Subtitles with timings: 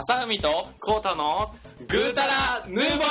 [0.00, 1.52] 朝海とコータの
[1.88, 3.04] グータラヌーボー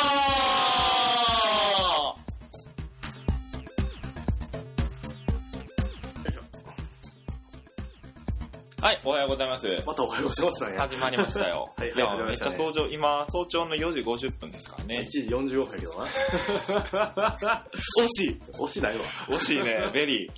[8.80, 9.68] はい、おはようございます。
[9.86, 10.78] またおはようございますね。
[10.78, 11.68] 始まりましたよ。
[11.76, 15.10] はいいや始まりましたねめっちゃ早朝、今、早朝の4時50分ですからね1。
[15.10, 16.06] 時45分やけどな。
[18.00, 18.42] 惜しい。
[18.54, 19.04] 惜しないわ。
[19.28, 20.32] 惜しいね、 very。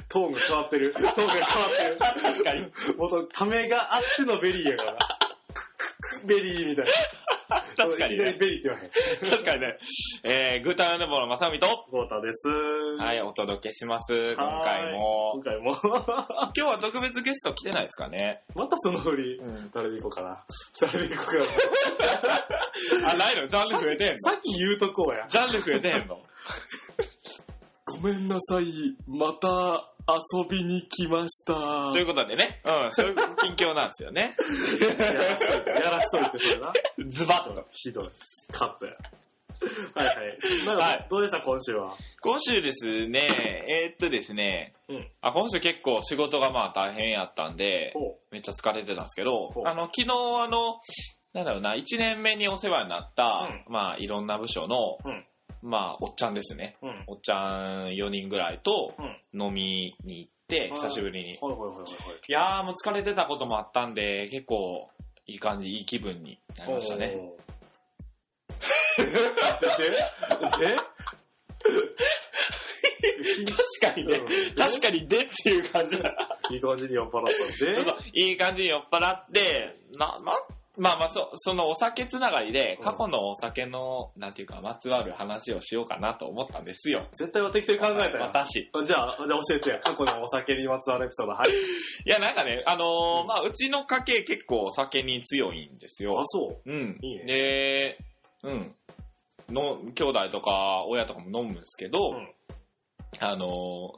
[0.00, 0.92] えトーンが変わってる。
[0.92, 1.98] トーンが変わってる。
[1.98, 2.60] 確かに。
[2.96, 4.98] もと、ためがあっての very やから。
[6.26, 6.92] very みたいな。
[7.76, 9.30] 確かにねいきなり very って言わへん。
[9.30, 9.78] 確かにね。
[10.24, 12.48] えー、グータラヌーボーのまさみと、コータです。
[12.48, 14.12] はい、お届けします。
[14.34, 15.44] 今回も今。
[15.44, 15.76] 回も。
[15.82, 18.42] 今日は特別ゲスト来てないですかね。
[18.54, 19.36] またその振り。
[19.36, 19.70] うん。
[19.72, 20.44] 誰で行こうかな。
[20.80, 22.26] 誰で行こうか
[23.06, 23.12] な。
[23.12, 23.46] あ、ないの？
[23.46, 24.18] ジャンル増えてんの？
[24.18, 25.26] さっき言うとこうや。
[25.28, 26.20] ジャンル増えてんの？
[28.00, 28.64] ごめんなさい。
[29.06, 31.90] また遊びに来ました。
[31.92, 34.36] ということでね、うん、そういう近況なんですよね。
[34.98, 36.72] やらしといて、やらしといて、それな。
[37.08, 37.66] ズバッと。
[37.72, 38.10] ひどい。
[38.52, 38.92] カットや。
[39.94, 41.06] はいはい。
[41.10, 41.40] どうでした？
[41.40, 41.96] 今週は。
[42.20, 43.20] 今週ですね、
[43.66, 50.78] えーっとですね、うんあ今週結構仕事がまあ大変やったんで、ほめっちゃ疲れてたんですけどあの、昨日あの、
[51.34, 55.24] なんだろうな、1年目にお世話になった、うまあいろんな部署の、うん
[55.62, 56.76] まあおっちゃんですね。
[56.82, 56.86] う。
[56.86, 56.92] うん。
[56.92, 61.38] はいおっちゃん4人ぐらいとうん飲みに行って、久しぶりに。
[61.40, 61.84] はいはいはいはい。
[62.28, 64.88] いやーもう疲れてたこともあったんで、結構
[65.26, 67.16] いい感じ、いい気分になりましたね。
[67.16, 67.48] おー。
[68.98, 69.08] で
[70.58, 70.76] で
[73.44, 76.14] 確かにね、うん確かにでっていう感じだ。
[76.50, 78.20] いい感じに酔っ払ったんで。
[78.20, 80.32] いい感じに酔っ払って、な、な、
[80.78, 87.06] まあまあそ、そのお酒つながりで、うん過去のお酒の、なんていうか、まつわる話をしようかなと思ったんですよ。
[87.12, 88.24] 絶対は適当に考えたよ。
[88.24, 88.70] 私。
[88.86, 89.78] じゃあ、じゃあ教えてや。
[89.80, 91.32] 過去のお酒にまつわるエピソード。
[91.32, 91.50] はい。
[92.06, 96.22] いや、なんかね、あのーうんまあ、うちの家系結構お酒に強いんですよあ、。
[96.26, 96.70] そう。
[96.70, 96.98] うん。
[97.02, 97.98] いいねで、
[98.44, 98.74] うん。
[99.50, 102.28] の、兄弟とか親とかも飲むんですけど、うん
[103.20, 103.48] あのー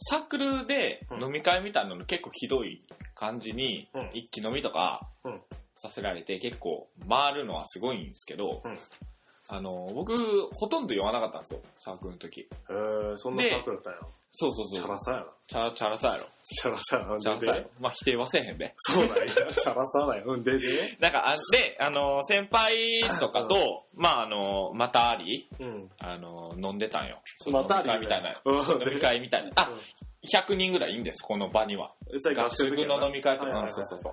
[0.08, 2.84] サークルでうん飲み会みたいなの結構ひどい
[3.16, 5.40] 感じに、うん一気飲みとかうん
[5.80, 8.78] させられて結構回るのはすごいんですけど、うん
[9.52, 10.12] あのー僕
[10.52, 12.42] ほとんど酔わなかったんですよ、サークルの時。
[12.42, 13.98] へー、そんなサークルだったんや。
[14.30, 14.80] そうそうそう。
[14.80, 15.26] チャラさやな。
[15.48, 16.26] チャラ、チャラさやろ。
[16.44, 17.14] チャラさやな。
[17.14, 17.70] でチャラさやろ。
[17.80, 18.72] まあ否定はせえへんで。
[18.76, 19.26] そうなんや。
[19.26, 20.22] チャラさなんや。
[20.24, 20.96] うん、で、で？
[21.02, 25.90] なんか、あで、あのー先輩とかと、まああのーまたあり、うん。
[25.98, 27.18] あの、飲んでたんよ。
[27.50, 28.40] またあり飲み会みたいな。
[28.44, 28.82] うん。
[28.88, 29.50] 飲み会みたいな。
[29.56, 29.70] あ、
[30.32, 31.92] 100人ぐらいいいんです、この場には。
[32.36, 34.12] 合宿の飲み会とかそうそうそう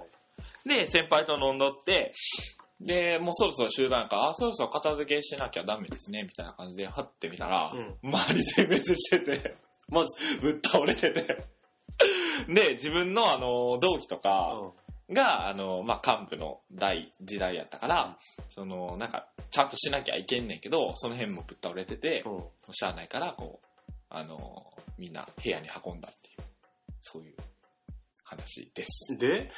[0.67, 2.13] で、先輩と飲んどって、
[2.79, 9.55] で、もうそろそろ終盤やから、あ、そろそろ片付けしなきゃダメですね、みたいな感じで、はってみたら、うん周り全滅してて、
[9.89, 11.45] まず、ぶっ倒れてて。
[12.47, 14.73] で、自分のあの、同期とか
[15.09, 22.73] が、あの、まあ、幹部の代、時代やったから、その、なんか、ちゃんとしなきゃいけんねんけど、その辺もぶっ倒れてて、うん。
[22.73, 26.47] しゃあないから、こう、あのーみんな部屋に運んだっていう、
[27.01, 27.35] そういう
[28.23, 29.15] 話です。
[29.17, 29.51] で？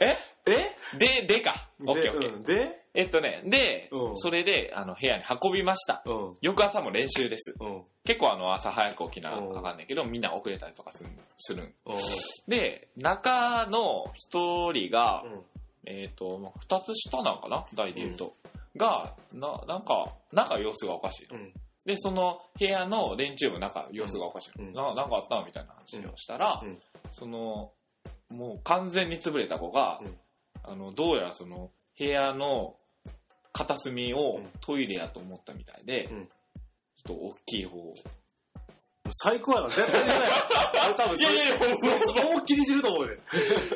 [0.00, 0.16] え？
[0.46, 1.70] えで、でか。
[1.86, 2.34] オッケーオッケー。
[2.34, 2.80] うんで？
[2.94, 6.02] えっとね、で、うんそれで、あの、部屋に運びました。
[6.06, 6.32] うん。
[6.40, 7.54] 翌朝も練習です。
[7.60, 7.82] うん。
[8.04, 11.74] 結構あの、朝早く起きなうんあかんねんけど、みんな遅れたりとかするするん。
[11.86, 11.96] うん。
[12.48, 15.42] で、中の一人が、うん。
[15.86, 17.66] えっ、と、まあ二つ下なんかな？
[17.74, 18.34] 代で言うと。
[18.76, 21.28] が、な、なんか、なんか様子がおかしい。
[21.30, 21.52] うん。
[21.86, 24.52] で、その部屋の連中もなんか様子がおかしい。
[24.58, 26.78] うんななんかあったみたいな話をしたら、うんうん
[27.10, 27.72] その、
[28.34, 30.18] もう完全に潰れた子が、うん
[30.62, 32.76] あの、どうやらその部屋の
[33.52, 36.28] 片隅をうんトイレやと思ったみたいで、うん
[37.06, 37.94] ちょっと大きい方を。
[39.10, 39.68] 最高やな。
[39.68, 40.20] 絶対嫌や。
[40.82, 43.18] あれ多分、いやいやいやほんま思いっきり汁と思うで。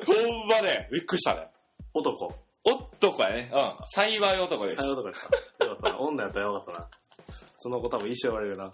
[0.07, 1.51] ほんまね、びっくりしたね。
[1.93, 2.35] 男。
[2.65, 3.51] 男やね。
[3.53, 3.77] うん。
[3.85, 4.77] 幸い男です。
[4.77, 5.15] 最男やっ
[5.59, 5.67] た。
[5.67, 6.01] よかったな。
[6.01, 6.91] 女やったらよかったな。
[7.59, 8.73] その子多分一生言われるな。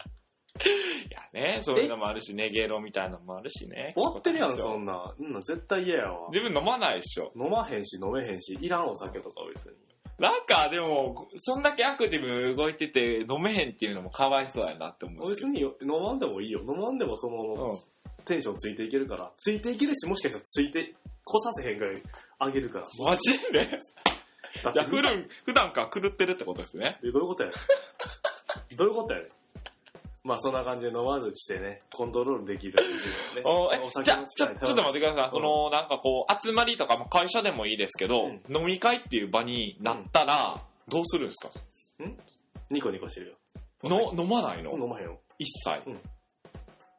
[1.34, 3.92] ね、そういうのもあるしね、ゲロみたいなのもあるしね。
[3.96, 5.14] 終わってるやん、そんな。
[5.18, 6.28] うん、絶対嫌やわ。
[6.30, 7.32] 自分飲まないっしょ。
[7.36, 9.74] 飲まへんし飲めへんし、いらんお酒とか別に。
[10.18, 15.30] なんかでも、そんだけアクティブ動いてて飲めへんっていうのもかわいそうやなって思うし。
[15.30, 16.60] 別によ飲まんでもいいよ。
[16.60, 17.78] 飲まんでもその、うん。
[18.24, 19.30] テンションついていけるから。
[19.36, 20.94] ついていけるし、もしかしたらついて、
[21.24, 22.02] こさせへんぐらい
[22.38, 22.86] あげるから。
[22.98, 23.68] マジで？
[24.72, 26.98] いや、普段、普段から狂ってるってことですね。
[27.02, 27.56] えどういうことやね
[28.72, 29.28] んどういうことやねん
[30.24, 33.42] まあそんな感じで飲まずしてね、コントロールできるね。
[33.44, 35.24] おえじゃあ、ちょ、ちょっと待ってください。
[35.26, 41.50] うんその、なんかこう、集まりとか、まあ会社でもいいですけど、うん飲み会っていう場になったら、どうするんですか？
[42.70, 43.34] ニコニコしてるよ。
[43.82, 44.72] の、飲まないの？
[44.72, 45.18] 飲まへんよ。
[45.38, 46.00] 一切うん。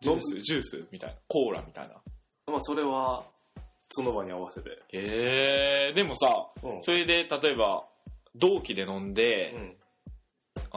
[0.02, 1.16] ジュース、ジュースみたいな？
[1.28, 1.96] コーラみたいな？
[2.54, 3.24] まあそれは、
[3.90, 4.70] その場に合わせて。
[4.92, 6.30] へえー、でもさ、
[6.62, 6.84] うん。
[6.84, 7.86] それで例えば、
[8.36, 9.76] 同期で飲んで、うん。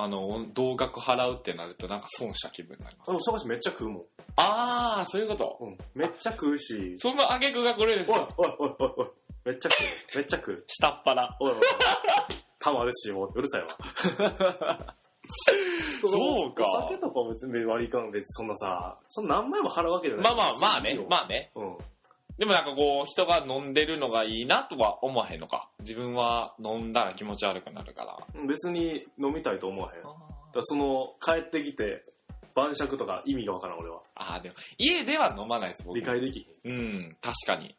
[0.01, 3.09] あの、同額払うってなるとなんか損した気分になります。
[3.09, 4.03] でも、忙しめっちゃ食うもん。
[4.37, 5.59] あー、そういうこと？
[5.61, 5.79] うん。
[5.95, 6.95] めっちゃ食うし。
[6.99, 9.09] その挙句がこれですおいかおいおいおいおい。
[9.47, 10.17] めっちゃ食う。
[10.19, 10.65] めっちゃ食う。
[10.69, 11.37] 下っ腹。
[11.41, 11.63] おいおいおい。
[12.61, 13.69] たまるし、もううるさいわ。
[16.01, 16.09] そ
[16.47, 20.25] うかお酒とか別に割り勘別にそんなさ、そんな何枚も払うわけじゃない。
[20.25, 21.51] まあまあまあねまあね。
[21.55, 21.68] うん。
[22.39, 25.69] でもなんかこう、人が飲んでるのがいいなとは思わへんのか？
[25.81, 28.17] 自分は飲んだら気持ち悪くなるから。
[28.47, 30.03] 別に飲みたいと思わへん。
[30.03, 30.15] だか
[30.55, 32.05] らその、帰ってきて、
[32.55, 34.03] 晩酌とか意味がわからん俺は。
[34.15, 36.71] ああ、でも、家では飲まないです、僕も理解できひん。
[36.71, 37.77] うん、確かに。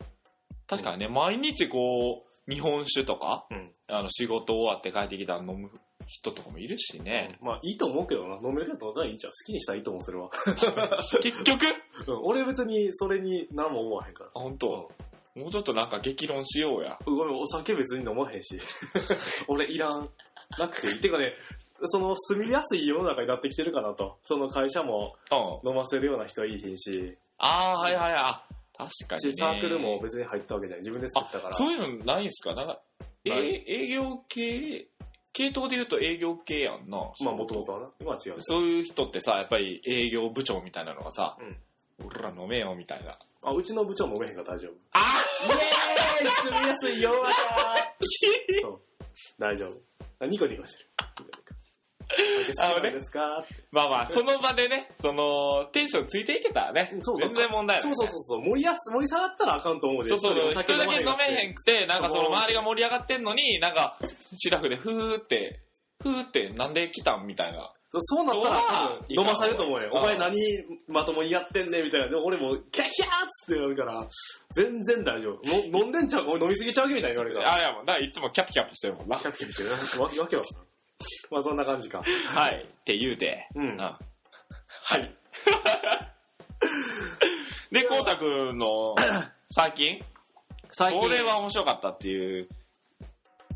[0.67, 5.69] 確かにね、毎日こう、日本酒とか、うんあの、仕事終わって帰ってきたら飲む
[6.09, 7.37] 人とかもいるしね。
[7.41, 8.35] まあいいと思うけどな。
[8.43, 10.29] 飲めるやつがいいんちゃう好きにしたらいいと思う、それは。
[11.21, 11.65] 結局？
[12.07, 14.29] うん、俺別にそれに何も思わへんから。
[14.33, 14.91] あ、本当。
[15.35, 16.97] もうちょっとなんか激論しようや。
[17.05, 18.59] ごめん、お酒別に飲まへんし。
[19.47, 20.09] 俺いらん。
[20.57, 20.99] なくていい。
[21.01, 21.33] てかね、
[21.85, 24.17] その住みやすい世の中になってきてるかなと。
[24.23, 25.15] その会社も
[25.63, 25.69] うん。
[25.69, 28.21] 飲ませるような人はいいひんし、ああ、はいはいはい。
[28.21, 28.43] あ
[28.75, 29.31] 確かに、ね。
[29.31, 30.79] しサークルも別に入ったわけじゃない。
[30.79, 31.53] 自分で作ったから。
[31.53, 32.55] そういうのないんすか？
[32.55, 32.81] なんか、
[33.25, 33.31] え
[33.67, 34.87] 営業系、
[35.33, 37.11] 系統で言うと営業系やんな。
[37.21, 37.87] まあもともとはな。
[37.99, 38.35] 今は違う。
[38.39, 41.57] そういう人ってさ、やっぱり営業部長みたいなのがさ、うん
[42.01, 43.19] 俺ら飲めよみたいな。
[43.43, 44.71] あ、うちの部長飲めへんから大丈夫。
[44.93, 47.31] あイエーイ住みやすい世の中
[48.61, 48.81] そう。
[49.37, 49.77] 大丈夫。
[50.21, 50.89] あニコニコしてる。
[52.17, 53.19] ニコニコ好きなんですか？
[53.71, 57.95] まあまあ、その場でね、その、テンションついていけたらね、そう全然問題ない、ね。
[57.95, 58.41] そうそうそうそう。
[58.49, 60.09] 盛りやす、盛り下がったらあかんと思うで。
[60.09, 60.51] そうそうそう。
[60.53, 63.97] 一一人だけ飲めへんくて、なんかその周りが盛り上がってんのに、なんか、
[64.35, 65.59] シラフでふーって、
[66.01, 67.71] ふーってなんで来たんみたいな。
[67.91, 69.89] そうなったら飲まされると思うよ。
[69.91, 70.39] うんお前何
[70.87, 72.07] まともにやってんねんみたいな。
[72.07, 74.07] でも俺もキャッキャーっつってやるから、
[74.51, 75.43] 全然大丈夫。
[75.47, 76.25] も飲んでんちゃう？
[76.25, 77.53] か俺飲みすぎちゃうみたいに言われるから。
[77.53, 79.17] あれやもんな、いつもキャピキャピしてるもんな。
[79.17, 79.71] キャッキャッしてる。
[79.71, 80.45] わわけわからん。
[81.31, 82.03] まあそんな感じか。
[82.25, 82.63] はい。
[82.63, 83.47] って言うて。
[83.55, 83.69] うん。
[83.71, 83.97] うんは
[84.97, 85.15] い。
[87.71, 88.95] で、こうたくんの、
[89.51, 90.03] 最近？
[90.71, 92.47] 最近、これは面白かったっていう。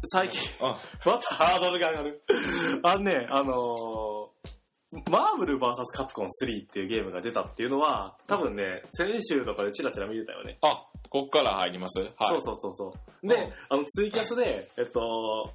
[0.06, 0.76] 最近、うん。
[1.12, 2.24] またハードルが上がる。
[2.84, 10.58] あのね、あのー、マーブル VS カプコン3っていうゲームが出たっていうのは、多分ね、先週とかでチラチラ見てたよね。
[10.62, 12.00] あ、こっから入ります？
[12.00, 12.14] はい。
[12.30, 12.94] そうそうそうそ
[13.24, 13.28] う。
[13.28, 15.52] で、うんあの、ツイキャスで、えっと、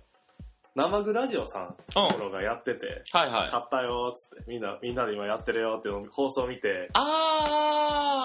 [0.79, 2.09] 生グラジオさんうん。
[2.09, 3.51] ところがやってて、はいはい。
[3.51, 8.23] 買ったよーっつって、みんな、みんなで今やってるよっていうのを放送見て、あ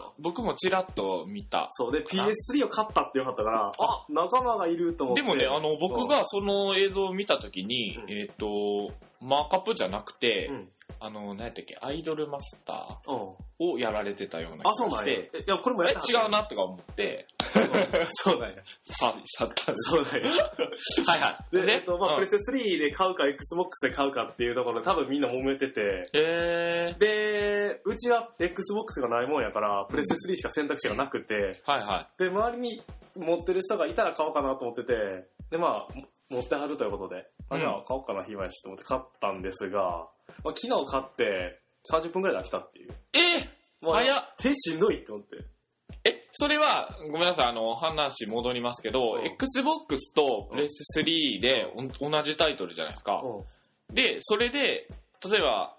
[0.00, 1.68] のー、僕もちらっと見た。
[1.70, 5.22] そう、で、PS3 を買ったってよかったから、あ、仲間がいると思って。
[5.22, 8.90] でもね、あの、僕がその映像を見たときに、うんえっ、と、
[9.20, 10.68] マーカップじゃなくて、うん、
[11.00, 13.16] あの、何やったっけ、アイドルマスタうん。
[13.16, 15.14] ーをやられてたようなあ、そうなんや。
[15.14, 17.26] いや、これもやえ、った違うなとか思って、
[18.10, 18.56] そうなんや。
[18.84, 19.90] さ、去ったんです。
[19.90, 20.30] そうなんや。
[20.32, 21.56] はいはい。
[21.66, 32.22] で、えっと、まあ、うんプレステ3で買うか、Xbox で買うかっていうところで多分みんな揉めてて、えで、うちは Xbox がないもんやから、プレステ3しか選択肢がなくて、ー、はいはい。
[32.22, 32.82] で、周りに
[33.16, 34.94] 持ってる人がいたら買おうかなと思ってて、
[35.50, 40.08] で、まあ、も持ってはるということで、あ、じゃあ買おうかな、暇やしと思って買ったんですが、
[40.44, 41.60] まあ、昨日買って
[41.90, 42.94] 30分くらいで飽きたっていう。
[43.14, 43.48] え？
[43.80, 44.34] もう早っ。
[44.38, 45.36] 手しんどいって思って。
[46.04, 49.26] え、それは、ごめんなさい、あの、話戻りますけど、うん。
[49.26, 53.22] Xbox とプレステ3でお同じタイトルじゃないですか。
[53.24, 53.42] う
[53.92, 53.94] ん。
[53.94, 54.88] で、それで、
[55.30, 55.76] 例えば、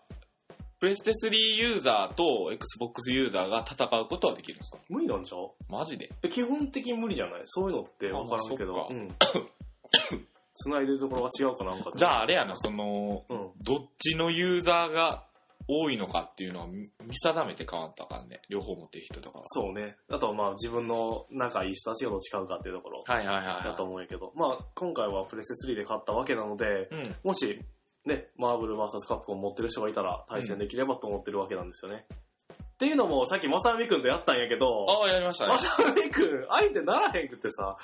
[0.79, 4.82] プレステ3ユーザーと Xbox ユーザーが戦うことはできるんですか？
[4.89, 5.51] 無理なんちゃう？
[5.70, 6.10] マジで？
[6.24, 7.41] え基本的に無理じゃない？
[7.46, 8.72] そういうのって分からんけど。
[8.72, 8.94] あそっか。
[8.94, 9.10] うん。
[10.63, 13.50] 繋いでるところが違うかなんかでじゃああれやな、その、うん。
[13.62, 15.25] どっちのユーザーが
[15.68, 18.42] 多いのかっていうのを見見定めて変わったからね。
[18.50, 19.44] 両方持ってる人とかは。
[19.46, 19.96] そうね。
[20.10, 24.34] あとはまあ自分の仲いい人たちがどっち買うかっていうところはいはいはい、だとは思うんやけど。
[24.36, 26.96] まあ今回はプレステ3で買ったわけなので、い。
[26.96, 27.16] うん。
[27.24, 27.62] もし、
[28.06, 32.06] ね、マーブル VS カプコン持ってる人がいたら対戦できればと思ってるわけなんですよね。
[32.10, 35.58] っていうのもさっきまさみくんとやったんやけど、ああ、やりましたねま。
[35.60, 37.78] さみくん相手ならへんくってさ、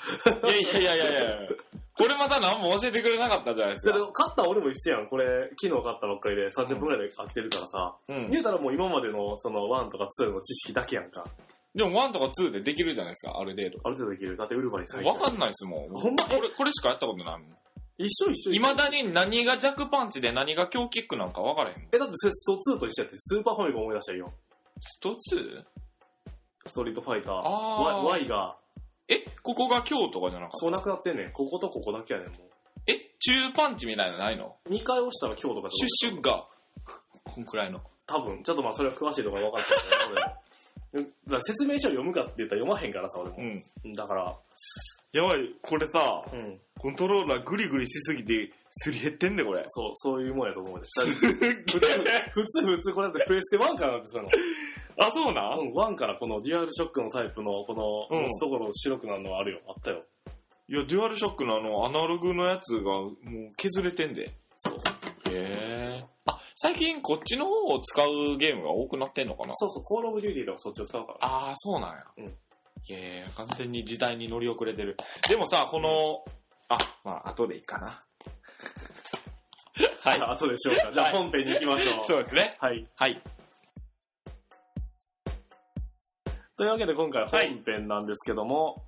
[0.44, 1.50] いやいやいやいやいや
[1.98, 4.00] これまた何も教えてくれなかったじゃないですでか。
[4.00, 5.08] 勝ったん俺も一緒やん。
[5.08, 5.26] これ、
[5.62, 8.30] 昨日買ったばっかりで30分くらいで飽きてるからさ、うん。
[8.32, 11.26] 言うたらもう今までのその1とか2の知識だけやんか。
[11.74, 14.36] でも1とか2でできるじゃないですか、ある程ある程度できる。
[14.36, 15.10] だってウルバリン最度。
[15.10, 15.90] わかんないですもん。
[15.90, 17.58] ほんまこれ、これしかやったことないもん。
[17.98, 21.88] 一緒一緒いまだに何がジャックパンチで何が強キックなんか分からへんもん。
[21.94, 24.34] え、だってそれスト2と一緒やって、スーパーファミコン思い出したらいいよ。
[24.82, 25.16] スト 2?
[26.68, 27.34] ストリートファイター。
[27.36, 28.58] あー Y, y が、
[29.08, 30.58] えここが強とかじゃなかった？
[30.58, 31.32] そうなくなってんねん。
[31.32, 32.36] こことここだけやねん、も
[32.88, 34.56] え中パンチみたいなのないの？
[34.66, 34.70] う。
[34.70, 36.48] 2回押したら強とかシュッシュッが。
[37.24, 37.82] こんくらいの。
[38.08, 40.38] 多分、ちょっとまあそれは詳しいとか分かってるけど、だか
[41.28, 43.38] ら説明書読むかって言ったら読まへんからさ、俺も。
[43.84, 43.94] うん。
[43.96, 44.32] だから、
[45.12, 46.60] やばい、これさ、うん。
[46.78, 49.64] コントローラーグリグリしすぎて、すり減ってんで、これ。
[49.70, 50.86] そう、そういうもんやと思うで。
[50.86, 51.90] 普通、
[52.32, 54.30] 普通、普通、これだってプレステ1からなんてそういう
[55.00, 55.62] あ、そうなの。
[55.62, 59.62] うん、1からこのデュアルショックのタイプの、この、うん持つところ白くなるのはあるよ。
[59.68, 60.04] あったよ。
[60.68, 64.34] いや、デュアルショックのあの、アナログのやつが、もう削れてんで。
[64.58, 64.76] そう。
[65.32, 66.06] へえ。
[66.26, 69.54] あ、最近こっちの方を使うゲームが多くなってんのかな？
[69.56, 71.28] そうそう、コールオブデューティーでもそっちを使うから。
[71.28, 72.04] ああ、そうなんや。
[72.18, 72.38] うん。
[72.88, 74.96] いや完全に時代に乗り遅れてる。
[75.28, 76.24] でもさ、この、
[76.70, 78.02] あ、まあ、後でいいかな。
[80.02, 80.22] はい。
[80.22, 80.92] 後でしようか。
[80.94, 82.04] じゃあ本編に行きましょう。
[82.08, 82.56] そうですね。
[82.60, 82.88] はい。
[82.96, 83.22] はい。
[86.58, 88.84] というわけで今回本編なんですけども、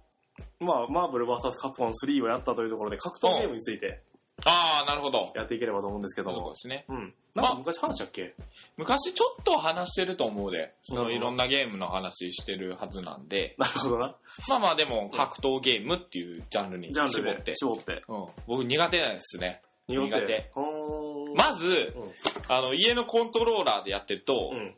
[0.59, 4.01] まあ、マーブル VS カプコン3をやったというところで格闘ゲームについて
[4.45, 5.31] ああ、なるほど。
[5.35, 6.55] やっていければと思うんですけどもそうで。
[6.57, 6.85] すね。
[6.89, 7.13] うん。
[7.33, 8.35] なんか昔話したっけ？
[8.77, 14.15] 昔ちょっと話してると思うで、そのなるほどいろんなゲームの話してるはずなんで、なるほどな。
[14.47, 17.53] まあまあでも格闘ゲームっていうジャンルにジャンルで絞って。
[17.55, 18.03] 絞って。
[18.07, 19.61] うん、僕苦手なんですね。
[19.87, 20.51] 苦苦手。
[20.53, 21.33] ほーん。
[21.35, 22.11] まず、うん
[22.47, 24.75] あの、家のコントローラーでやってると、うん。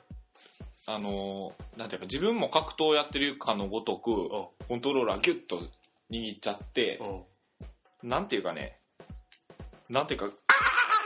[0.87, 4.29] あの、なんていうか、自分も格闘やってるかのごとく、
[4.67, 5.61] コントローラーギュッと
[6.09, 8.09] 握っちゃってう、ん。
[8.09, 8.79] なんていうかね、
[9.89, 10.29] なんていうか、あ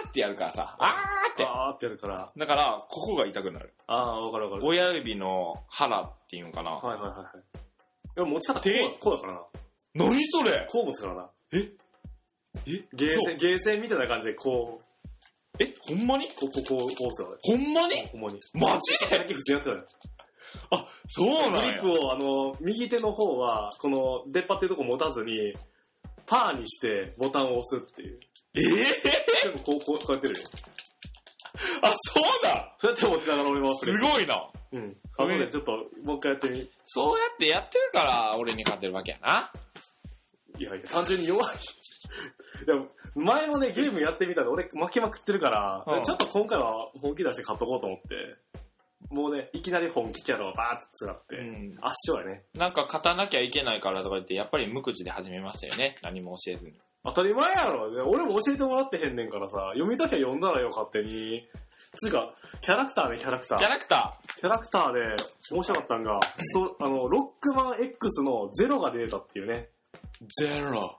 [0.06, 1.46] ーってやるからさ、あーって。
[1.46, 2.32] あーってやるから。
[2.38, 3.74] だから、ここが痛くなる。
[3.88, 4.66] あー、わかるわかる。
[4.66, 6.72] 親指の腹っていうのかな。
[6.72, 8.16] はいはいはいはい。
[8.16, 9.42] でも持ち方こうだこうだからな。
[9.96, 10.68] 何それ？
[10.72, 11.30] こう持つからな。
[11.52, 11.72] え？
[12.68, 12.86] え？
[12.94, 14.86] ゲーセン、ゲーセンみたいな感じでこう、
[15.60, 16.28] え、ほんまに？
[16.30, 17.38] こう、こう、こう、こう押すよね。
[17.44, 18.08] ほんまに？
[18.08, 18.40] ほんまに。
[18.54, 19.16] マジで？
[19.16, 20.88] さっき普通にやってたよ。
[21.10, 25.54] そうなんやグリップを、あの、右手の方は、この、出っ張ってるとこ持たずに、
[26.26, 28.20] パーにしてボタンを押すっていう。
[28.56, 28.60] え？
[28.62, 30.48] ー、でもこう、こう、こうやってるよ。
[31.84, 34.50] あ、そうだそうやって持ちながら俺はすごいな。
[34.72, 34.98] うん。
[35.18, 35.72] あとでちょっと、
[36.04, 36.72] もう一回やってみ。
[36.86, 39.52] そうやってやってるから、俺に勝てるわけやな。
[40.58, 41.56] いやいや、単純に弱い。
[42.66, 48.38] でも、前もね、ゲームやってみたら俺負けまくってるから、うんちょっと今回は本気出して勝っとこうと思って、
[49.10, 51.76] もうね、いきなり本気キャラをバーってつらって、ん。
[51.82, 52.44] 圧勝やね。
[52.56, 55.96] なんか勝たなきゃいけないからとか言って、やっぱり無口で始めましたよね。
[56.02, 56.74] 何も教えずに。
[57.06, 57.92] 当たり前やろ。
[57.92, 61.48] ね俺も教えてもらってへんねんからさ、読みたきゃ読んだらよ、勝手に。
[61.96, 63.70] つうか、キャラクターね、キャラクターキャ。
[63.70, 65.00] ラクタキャラクターで
[65.52, 69.70] 面白かったんが、ストあの、ロックマン X のゼロが出たっていうね。
[70.24, 70.98] ー、ゼロ。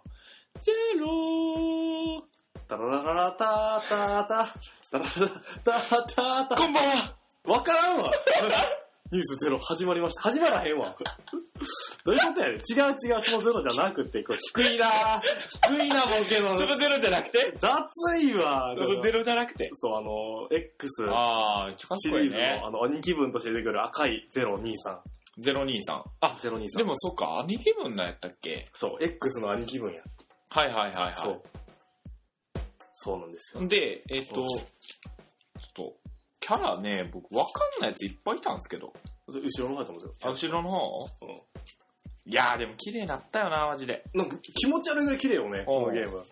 [0.60, 1.93] ゼロ
[2.68, 4.54] タララララタータータ
[4.90, 5.28] タラララ
[5.64, 8.10] タータータこんばんはわからんわ
[9.12, 10.22] ニュースゼロ始まりました。
[10.22, 10.96] 始まらへんわ。
[12.04, 15.22] どういうことやねん違う違う、そのゼロじゃなくて、これ低いな
[15.68, 16.58] 低いな、ボケの。
[16.58, 17.52] そのゼロじゃなくて？
[17.58, 17.70] 雑
[18.20, 18.74] いわ。
[18.76, 19.68] そのゼロじゃなくて？
[19.72, 22.66] そう、あの、X あー、ちょかっシこいいねリーズの、。
[22.66, 24.98] あの、兄貴分として出てくる赤い023。
[25.38, 26.04] ゼロ兄さん。
[26.20, 26.78] あ、023。
[26.78, 28.68] でもそっか、兄貴分のやったっけ？
[28.74, 30.02] そう、X の兄貴分や。
[30.50, 31.42] はいはいはいはそう。
[32.94, 33.62] そうなんですよ。
[33.62, 33.68] い。
[33.68, 34.62] で、えっ、と、ちょっ
[35.74, 35.96] と、
[36.40, 38.92] キャラね、僕わかんないやついっぱいいたんですけど。
[39.26, 40.34] 後ろの方やと思うんですあ、よ。
[40.34, 41.04] 後ろの方？
[41.22, 41.40] うん
[42.26, 44.02] いやーでも綺麗になったよな、マジで。
[44.14, 46.24] なんか気持ち悪いぐらい綺麗よね、このゲーム。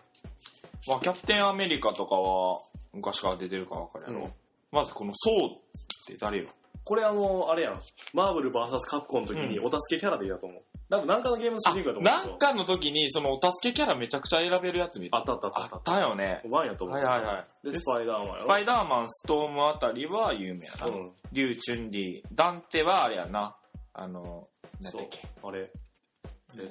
[0.87, 2.61] まあ、キャプテンアメリカとかは、
[2.93, 4.25] 昔から出てるからわかるやろ。
[4.25, 4.31] うん
[4.71, 5.59] まずこのソーっ
[6.07, 6.49] て誰よ？
[6.83, 7.81] これあの、あれやん。
[8.11, 10.63] マーブル VS カプコンの時にお助けキャラでいいだと思う。
[10.89, 12.03] 多分なんかのゲームの主人公やと思う。
[12.03, 15.17] なんかの時に、そのお助けキャラめちゃくちゃ選べるやつ見た。
[15.17, 16.41] あったあったあったあったよね。
[16.49, 16.97] ワンやと思う。
[16.97, 17.71] はいはいはい。
[17.71, 18.41] で、スパイダーマンやろ。
[18.41, 20.85] スパイダーマン、ストームあたりは有名やな。
[20.87, 21.11] うん。
[21.31, 22.23] リュウ・チュンリー。
[22.31, 23.55] ダンテはあれやな。
[23.93, 24.47] あの、
[24.81, 25.27] なんそうだっけ。。
[25.41, 25.71] あれ。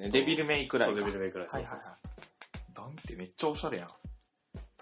[0.09, 0.95] デビルメイクライか。
[0.95, 1.47] そうデビルメイクライ。
[1.47, 1.81] はいはいはい。
[2.73, 3.89] ダンテめっちゃおしゃれやん。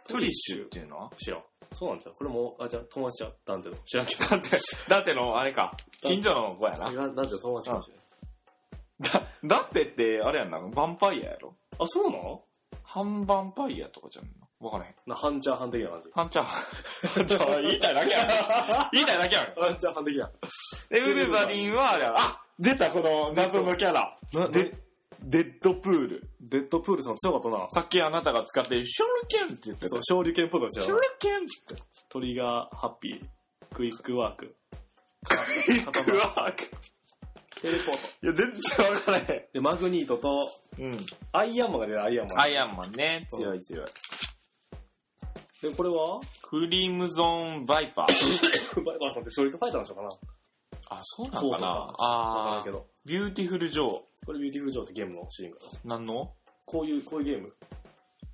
[0.07, 1.11] トリッシュっていうのは？
[1.17, 1.41] 知らん。
[1.71, 3.75] そうなんじゃうこれも、あ、じゃあ友達じゃダンテの。
[3.85, 4.27] 知らんけど。
[4.27, 4.49] ダンテ、
[4.89, 5.75] ダンテのあれか。
[6.01, 6.87] 近所の子やな。
[6.87, 8.03] あダンテの友達かもしれない。
[9.01, 10.59] だ、ダンテってあれやんな。
[10.59, 11.55] ヴァンパイアやろ。
[11.79, 12.43] あ、そうなの？
[12.83, 14.95] 半ヴァンパイアとかじゃんのわからへん。
[15.07, 16.09] な、ハンチャーハン的な感じ。
[16.13, 17.25] 半チャーハン。
[17.25, 18.27] ちょ言いたいだけやん。
[18.93, 19.45] 言いたいだけやん。
[19.55, 20.31] ハンチャーハン的な。
[20.89, 22.19] で、ウルヴァリンはあれやろ。
[22.19, 24.19] あ出たこの謎のキャラ。
[24.33, 24.71] なで、
[25.23, 26.29] デッドプール。
[26.39, 27.67] デッドプールさん強かったな。
[27.71, 29.99] さっきあなたが使ってるショルケンって言ってたそう、。
[29.99, 30.95] 勝利剣プロじゃんショ。
[30.95, 34.55] ルケンってトリガーハッピー、クイックワーク、
[35.67, 36.11] 言ってた。
[36.11, 36.53] うわ
[37.59, 38.07] テレポート。
[38.23, 38.35] いや、全
[38.77, 39.25] 然わからへん。
[39.53, 41.05] で、マグニートと、うん。
[41.31, 42.41] アイアンマンが出るアイアンマン。
[42.41, 43.27] アイアンマンね。
[43.31, 43.85] 強い強い。
[45.61, 46.21] で、これは？
[46.41, 48.83] クリムゾンバイパー。
[48.83, 50.09] バイバーさんってストリートファイターの人かな
[50.89, 52.87] あ、そうなんかなわからあけど。
[53.05, 53.89] ビューティフルジョー。
[54.25, 55.95] これビューティフルジョーってゲームの主人公だ。
[55.95, 56.33] なんの？
[56.65, 57.53] こういう、こういうゲーム。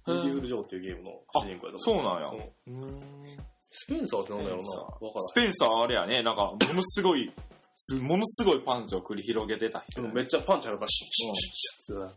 [0.07, 2.29] ビューティフルジョーっていうゲームの主人公やと思そうなんや。
[2.67, 3.38] うんうーん。
[3.71, 4.63] スペンサーってなんだろうな。
[4.63, 7.31] スペンサーあれやね、なんか、ものすごい、
[7.79, 10.13] すものすごいパンチを繰り広げてた人らん。
[10.13, 12.12] めっちゃパンチあるから、シュッシュッシュッ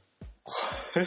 [1.05, 1.07] シ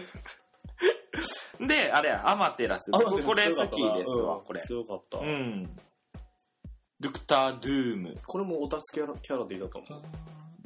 [1.59, 2.91] ュッで、あれや、アマテラス。
[2.91, 4.61] 僕これ好きですわ、これ。
[4.61, 5.17] 強かった。
[5.17, 5.75] うん。
[6.99, 8.17] ドクター・ドゥーム。
[8.27, 10.01] これもオタクキャラキャラでいたと思う。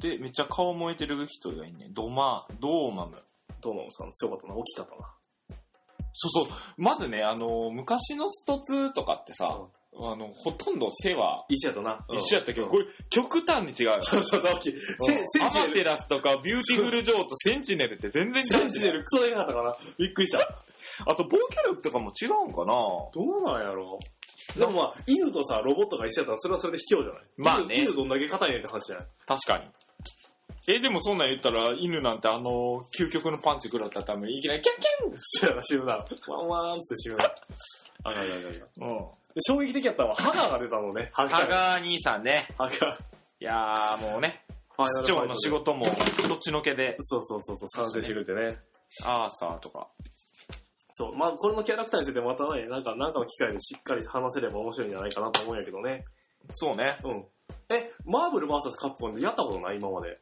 [0.00, 1.88] で、めっちゃ顔燃えてる人がいんね。
[1.90, 3.22] ドマ、ドーマム。
[3.60, 4.54] ドーマムさん強かったな。
[4.54, 5.14] 大きかったな。
[6.12, 6.56] そうそう。
[6.76, 9.66] まずね、あの、昔のスト2とかってさ、
[10.00, 12.04] あの、ほとんど背は一緒やったな。
[12.16, 14.00] 一緒やったけど、うんこれ極端に違うよ。
[14.00, 14.72] そうそう、大きい。
[15.00, 18.98] セセンチネルアマテラスとかビューティフル・ジョーとセンチネルって全然センチネル。
[18.98, 20.38] ルクソでかかったから、びっくりした。
[21.06, 23.98] あと、防御力とかも違うんかなどうなんやろ
[24.56, 27.22] でもまあ、犬とさ、ロボットが一緒やったらそれはそれで卑怯じゃない？
[27.36, 29.64] まあね犬犬どんだけ硬いねんって話じゃない確かに。
[30.70, 34.86] え、でもそんなん言ったら、犬なんてあの、究極のパンチ食らったら多分いきなりキャッキ
[35.20, 35.96] そうやな、死ぬな。
[35.96, 37.24] ワンワーンって死ぬな。
[38.04, 38.52] あがあがあがャンうん。
[39.27, 41.10] で衝撃的やったのは、ハガーが出たのね。
[41.12, 42.48] ハハガー兄さんね。
[42.56, 42.96] ハガー。
[43.40, 44.44] いやーもうね、
[45.02, 45.48] 市長の仕。
[45.48, 45.84] 事も
[46.28, 48.58] どっちのけで、そうそうそうそう、参戦してくれてね。
[49.04, 49.88] アーサーとか。
[50.92, 56.04] そう、まあこれのキャラクターについてまたね、なんか、なんかの機会でしっかり話せれば面白いんじゃないかなと思うんやけどね。
[56.50, 56.98] そうね。
[57.04, 57.24] うん。
[57.70, 59.76] え、マーブル VS カプコンでやったことない？
[59.76, 60.18] 今まで。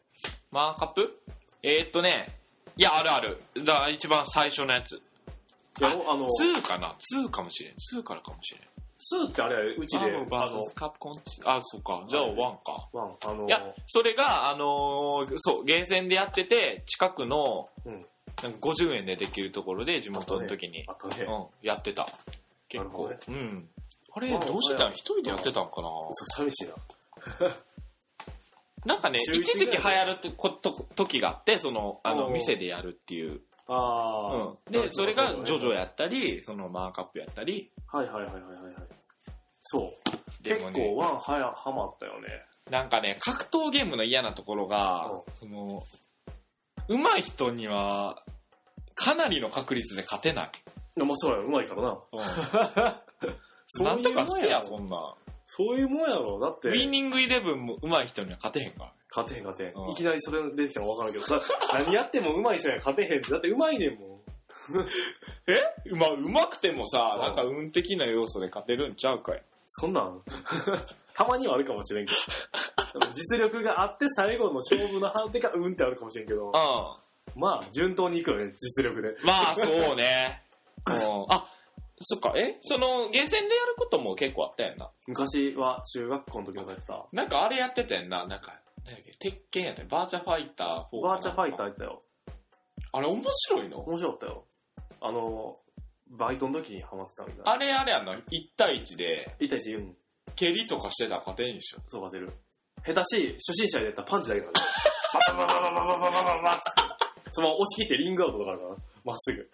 [0.50, 1.18] マーカップ？
[1.62, 2.38] えー、っとね、
[2.76, 3.64] いや、あるある。
[3.64, 5.00] だ一番最初のやつ。
[5.80, 7.74] やろあの、2かな ?2 かもしれん。
[7.74, 8.60] 2からかもしれん。
[8.98, 12.04] 2ってあれ、うちで、あの、カプコンあ、そうか。
[12.08, 12.34] じゃあ1
[12.64, 12.88] か。
[12.92, 18.06] ワン、あの、いや、それが、あのーそう、ゲーセンでやってて、近くの、うん
[18.42, 21.24] なんか50円でできるところで地元の時に、あったね。
[21.24, 22.06] うん、やってた。
[22.68, 23.08] 結構。
[23.08, 23.68] なるうん。
[24.12, 25.88] あれ、まあどうしてたん一人でやってたんかな？
[26.12, 27.56] そう、寂しいな。
[28.84, 33.40] なんかね、 中一一時期流行るとこと時があって、その、あの、店でやるっていう。
[33.68, 34.72] あうん。
[34.72, 37.70] で、それがジョジョやったり、そのマーカップやったり。
[37.92, 38.74] はいはいはいはいはいはい。
[39.62, 40.10] そう。
[40.42, 42.28] 結でもね構ワンはや、ハマったよね。
[42.70, 45.82] なんかね、格闘ゲームの嫌なところがうん、その、
[46.88, 48.22] 上手い人には、
[48.94, 50.50] かなりの確率で勝てない。
[50.96, 51.90] いやまあそうや、うまいからな。
[51.90, 51.96] うん。
[53.66, 55.14] そうなんとかしてや、そそんなん。
[55.46, 56.40] そういうもんやろ。
[56.40, 58.92] だってウ、ィニングイレブンも上手い人には勝てへんから。
[59.16, 59.90] 勝てへん勝てへうんん。
[59.92, 61.26] いきなりそれ出てきたの分からんけど。
[61.26, 61.40] だ
[61.72, 63.30] 何やってもうまい人には勝てへんって。
[63.30, 64.20] だってうまいねんもん。
[65.96, 69.42] まあ、上手くてもさ、うんなんか運的な要素で勝てるんちゃうかい。
[69.66, 70.22] そんなん？
[71.14, 72.12] たまにはあるかもしれんけ
[72.92, 73.00] ど。
[73.00, 76.50] でも実力があって最後の勝負の判定がうんってあるかもしれんけどう。
[76.50, 77.40] ん。
[77.40, 79.16] まあ、順当にいくよね、実力で。
[79.24, 80.42] まあ、そうね。
[80.86, 80.94] うん。
[81.28, 81.46] あ、
[82.00, 82.58] そっか、え？
[82.62, 84.90] その、ゲーセンでやることも結構あったやんな。
[85.06, 88.26] 昔は中学校の時のやつさ、なんかあれやってたやんな。
[88.26, 88.54] なんか、
[88.86, 91.68] 何やっけ、鉄拳やったよバーチャファイター4バーチャファイターー。
[91.68, 92.02] やったよ。
[92.92, 93.80] あれ面白いの？
[93.80, 94.44] 面白かったよ。
[95.00, 95.58] あの、
[96.08, 97.52] バイトの時にハマってたみたいな。
[97.52, 98.14] あれあれやんな。
[98.14, 98.20] 1
[98.56, 99.96] 対1で、1対1、うん。
[100.34, 101.78] 蹴りとかしてたら勝てんでしょ。
[101.88, 102.36] そう勝てる。
[102.84, 105.36] 下手し、初心者でやったらパンチだけだから。
[105.36, 107.30] バババババババババババっつって。
[107.32, 108.76] そのまま押し切ってリングアウトとかあるからな。
[109.04, 109.50] まっすぐ。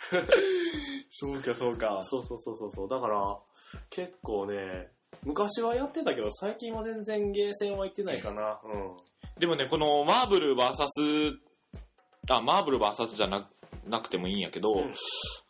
[1.10, 1.98] そうか、そうか。
[2.02, 2.88] そうそうそうそうそう。
[2.88, 3.38] だから、
[3.90, 4.90] 結構ね、
[5.24, 8.60] 昔はやってたけど、最近は全然ゲーセンは行ってないかな。
[8.64, 8.96] うん。
[9.38, 11.36] でもね、このマーブル VS、
[12.30, 13.48] あ、マーブル VS じゃな
[13.88, 14.92] なくてもいいんやけど、うん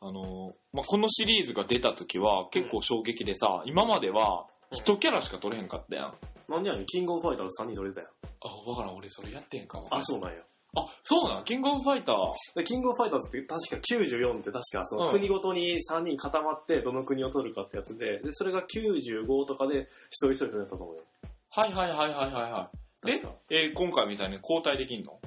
[0.01, 6.15] あの、まあ、このシリーズが出た時は結構衝撃でさ、今までは一キャラしか取れへんかったやん。
[6.51, 8.11] なんでやねん、キングオブファイターズ3人取れたやん。
[8.41, 9.89] あ、わからん、俺それやってんかも。
[9.91, 10.39] あ、そうなんや。
[10.75, 11.45] あ、そうなん？
[11.45, 12.17] キングオブファイター。
[12.57, 21.03] でキングオブファイターズって確か94って確かそのうん国ごとに3人固まってどの国を取るかってやつで、で、それが95とかで一人一人とやったと思うよ。
[21.51, 22.77] はいはいはいはいはいはい。
[23.05, 25.19] でえー今回みたいに交代できんの？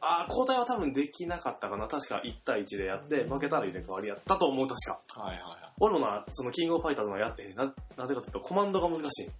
[0.00, 1.88] あー、交代は多分できなかったかな。
[1.88, 5.00] 確か1対1でやって、負けたら入れ替わりやったと思う、確か。
[5.20, 5.72] はいはいはい。
[5.80, 9.30] 俺もな、そのキングオブファイターズのやって、な、なんでかっていうとコマンドが難しい。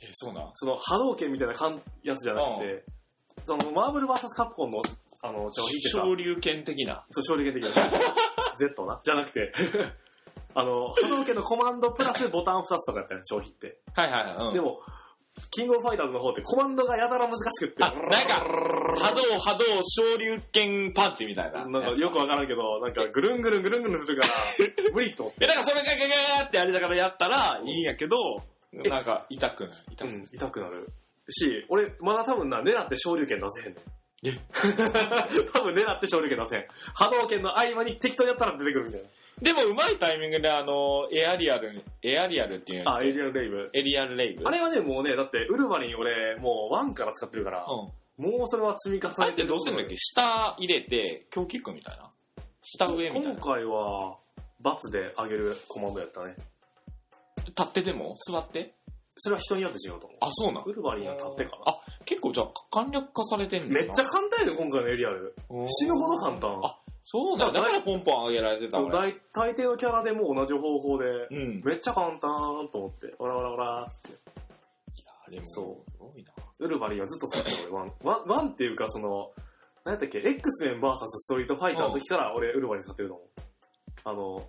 [0.00, 0.50] えーそうなん？
[0.54, 2.84] その波動拳みたいなかんやつじゃなくて、
[3.46, 4.80] そのマーブル VS カプコンの、
[5.22, 7.04] あの、調子ってさ、昇竜拳的な。
[7.10, 7.90] そう、勝利権的な。
[8.56, 9.00] Z な。
[9.04, 9.52] じゃなくて、
[10.54, 13.80] あの、波動拳のコマンドプラスボタン2つとかやったよ、消費って。
[13.94, 14.46] はいはいはい。
[14.48, 14.80] うんでも、
[15.50, 17.84] キングオブファイターズの方ってコマンドがやたら難しくって。
[17.84, 18.44] あ、なんか、
[18.98, 21.66] 波動波動昇竜拳パンチみたいな。
[21.66, 24.34] なんかよくわからんけど、なんかぐるんぐるんぐるんぐるんするから、
[24.92, 25.44] 無理と思って。
[25.44, 28.16] え、だからそれガガガガってやりながらやったらいいんやけど、
[28.72, 29.78] なんか痛くない。
[29.92, 30.86] 痛くなん、痛くなる。
[31.28, 33.84] し、俺、まだ多分な、狙って昇竜拳出せへんねん。
[34.24, 34.32] え
[35.52, 36.66] 多分狙って昇竜拳出せへん。
[36.94, 39.02] 波動拳の合間に適当にやったら出てくるみたい
[39.42, 42.96] でも、うまいタイミングで、あの、エアリアルに、エアリアルっていうな。
[42.96, 43.70] あ、エイリアンレイブ。
[43.74, 44.42] エリアルレイブ。
[44.46, 48.30] あれはね、もうね、だって、ウルヴァリン俺、もう1から使ってるから、うん。
[48.38, 52.10] もうそれは積み重あれってねてるどうするんだっけ下入れて、強キックみたいな
[52.62, 53.40] 下上みたいな今。
[53.42, 54.16] 回は、
[54.62, 56.34] 罰で上げるコマンドやったね。
[57.44, 58.16] 立ってでも？
[58.26, 58.72] 座って？
[59.18, 60.18] それは人によって違うと思う。
[60.22, 60.64] あ、そうなん？
[60.64, 61.62] ウルヴァリンは立ってかな。
[61.66, 65.34] あ、結構じゃあ簡略化されてんのめっちゃ簡単やで、今回のエリアル。
[65.50, 66.58] うん死ぬほど簡単。
[66.64, 67.52] あそうだよ。
[67.52, 69.12] だからポンポン上げられてたそう俺。
[69.32, 71.62] 大大抵のキャラでも同じ方法で、うん。
[71.64, 74.10] めっちゃ簡単と思って、オラオラオラーって。
[74.10, 76.32] いや、でも、そうすごいな。
[76.58, 77.92] ウルヴァリンはずっと使ってた俺、ワン。
[78.02, 79.30] ワン、ワンっていうかその、
[79.84, 83.20] 何やったっけ、X メン VS ストリートファイターの時から俺ウルヴァリン使ってるの。
[84.02, 84.48] あの、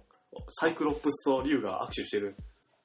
[0.50, 2.36] サイクロップスとリュウが握手してる。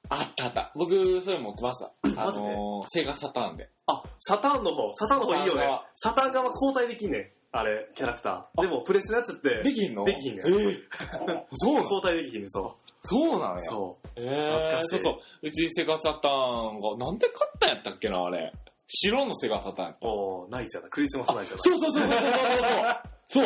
[0.09, 0.71] あったあった。
[0.75, 1.91] 僕、それ持ってました。
[2.21, 2.47] あ マジで？
[2.47, 3.69] のー、セガサターンで。
[3.87, 5.67] あ、サターンの方、サターンの方いいよね。
[5.95, 7.31] サターン側交代できんねん。
[7.55, 8.61] あれ、キャラクター。
[8.61, 10.03] でも、プレスのやつって、できんの？
[10.03, 10.79] できひんねんええ
[11.53, 11.83] そうなの？
[11.89, 13.59] 交代できひんねん、そそうなのう。
[13.59, 15.19] そえ懐かしいー、そうそう。
[15.43, 18.53] うちセガサターンが、なんで買ったんやったっけな、あれ。
[18.95, 19.89] 白のセガサターン。
[19.91, 19.95] う。
[20.01, 20.89] おー、ナイツやな。
[20.89, 23.13] クリスマスナイツやそうそうそうそうそうそう。
[23.27, 23.43] そう。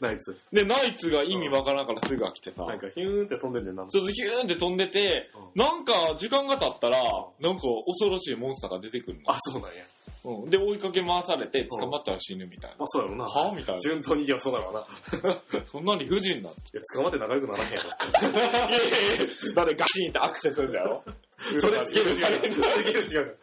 [0.00, 0.08] な。
[0.08, 0.36] ナイツ。
[0.52, 2.64] で、ナイツが意味わからんからすぐ飽きてさ。
[2.64, 3.84] なんか、ヒューンって飛んでんねんな。
[3.88, 6.98] そうそう、ヒューンって飛んでて、うんなんか時間が経ったら、
[7.40, 9.32] なんか恐ろしいモンスターが出てくるの。
[9.32, 9.84] あ、そうなんや。
[10.24, 12.76] うん、で、追いかけ回されて、捕まったら死ぬみたいな。
[12.78, 13.24] まあ、そうやろな。
[13.24, 15.30] はみたい順当にいけばそうだろうな。
[15.30, 15.64] な。
[15.64, 16.50] そんな理不尽な。
[16.50, 19.54] いや、捕まって仲良くならへんやろ。
[19.54, 21.04] だってガチンってアクセスするんだよ。
[21.60, 22.50] それつける違う。
[22.50, 23.38] つける違う。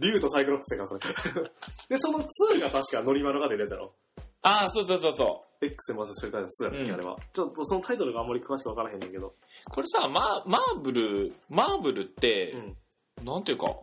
[0.00, 1.42] 竜とサイクロップスってか、それ。
[1.88, 3.94] で、その2が確かノリマルが出るやつやろ。
[4.42, 5.64] ああ、そうそうそうそう。
[5.64, 7.16] X まずそれタイトル2やったっけ、うんあれは。
[7.32, 9.34] ちょっとそのタイトルがあんまり詳しくわからへんねんけど。
[9.70, 12.76] これさ、ママーブル、マーブルって、うん。
[13.24, 13.74] なんていうか、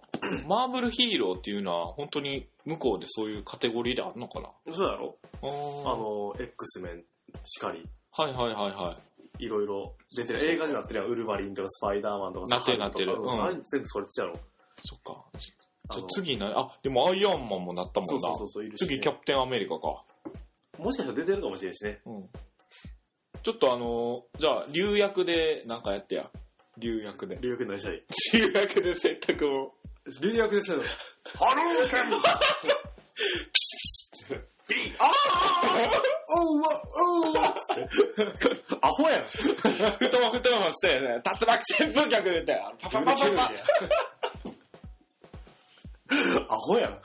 [0.48, 4.52] マーブルヒーローっていうのは本当に向こうでそういうカテゴリーであるのかな？
[4.72, 7.04] そうやろああの、X メン
[7.44, 9.13] しかり、はいはいはいはい。
[9.40, 10.44] いろいろ出てる。
[10.52, 11.10] 映画になってるやん。
[11.10, 14.40] ウルヴァリンとかスパイダーマンとかなってるなってるうんあれ全部それつやろ。
[14.86, 15.24] そっか。
[15.90, 18.10] あじゃ次な、あ、でもアイアンマンもなったもな。
[18.10, 20.04] そうんそうそういるしね次キャプテンアメリカか。
[20.78, 22.02] もしかしたら出てるかもしれんしね。
[22.06, 22.30] うん。
[23.44, 26.30] ちょっとあのーじゃあ、竜役でなんかやってや。
[26.78, 27.38] 竜役で。
[27.42, 29.74] 竜役に何したい竜役で選択を。
[30.22, 30.82] 竜役ですよ。
[31.36, 32.12] ハローカン
[35.00, 35.92] ああ
[36.36, 37.56] おうわ、おうわ
[38.82, 39.26] アホやん。
[39.28, 43.52] ふともふともしてね、竜巻旋風脚でって、パパパパパ。
[46.50, 47.02] アホやん。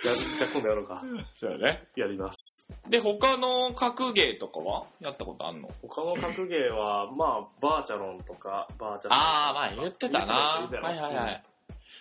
[0.00, 0.14] じゃあ
[0.52, 1.02] 今度やろうか。
[1.34, 1.88] そうよね。
[1.96, 2.68] やります。
[2.88, 9.18] で、他の格ゲーとかはやったことあんの他の格ゲーは、まあ、バーチャロンとか、バーチャロン。
[9.18, 10.34] あー、まあ言ってたな。
[10.34, 11.42] はいはいはい。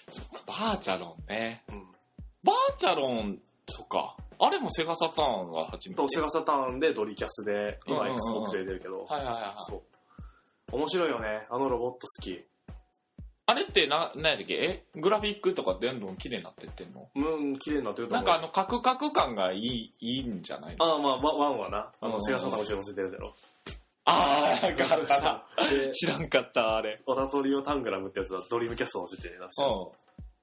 [0.10, 1.64] そっか、バーチャロンね。
[1.70, 1.88] うん。
[2.44, 4.16] バーチャロン、そっか。
[4.40, 6.02] あれもセガサターンが初めて。
[6.02, 9.54] と、セガサターンでドリキャスで、今うんうんうん Xbox で出てるけど、はいはいはい。
[9.58, 9.82] そう。
[10.76, 11.48] 面白いよね。
[11.50, 12.44] あのロボット好き。
[13.50, 14.56] あれってな、何やったっけ？
[14.56, 14.84] え？
[15.00, 17.08] グラフィックとかどんどん綺麗になってってんの？
[17.16, 18.26] うん、綺麗になってると思う。
[18.26, 20.86] なんかあの、カクカク感がいい、いいんじゃないの？
[20.86, 23.36] ああ、まあ、ワワンはな、あの、セガサターン後ろに載せてるやつやろ。
[24.04, 25.70] あー、なんかあったな。
[25.70, 27.02] で、知らんかった、あれ。
[27.06, 29.46] オラトリオタングラムってやつはドリームキャスト載せてるな。
[29.46, 29.50] う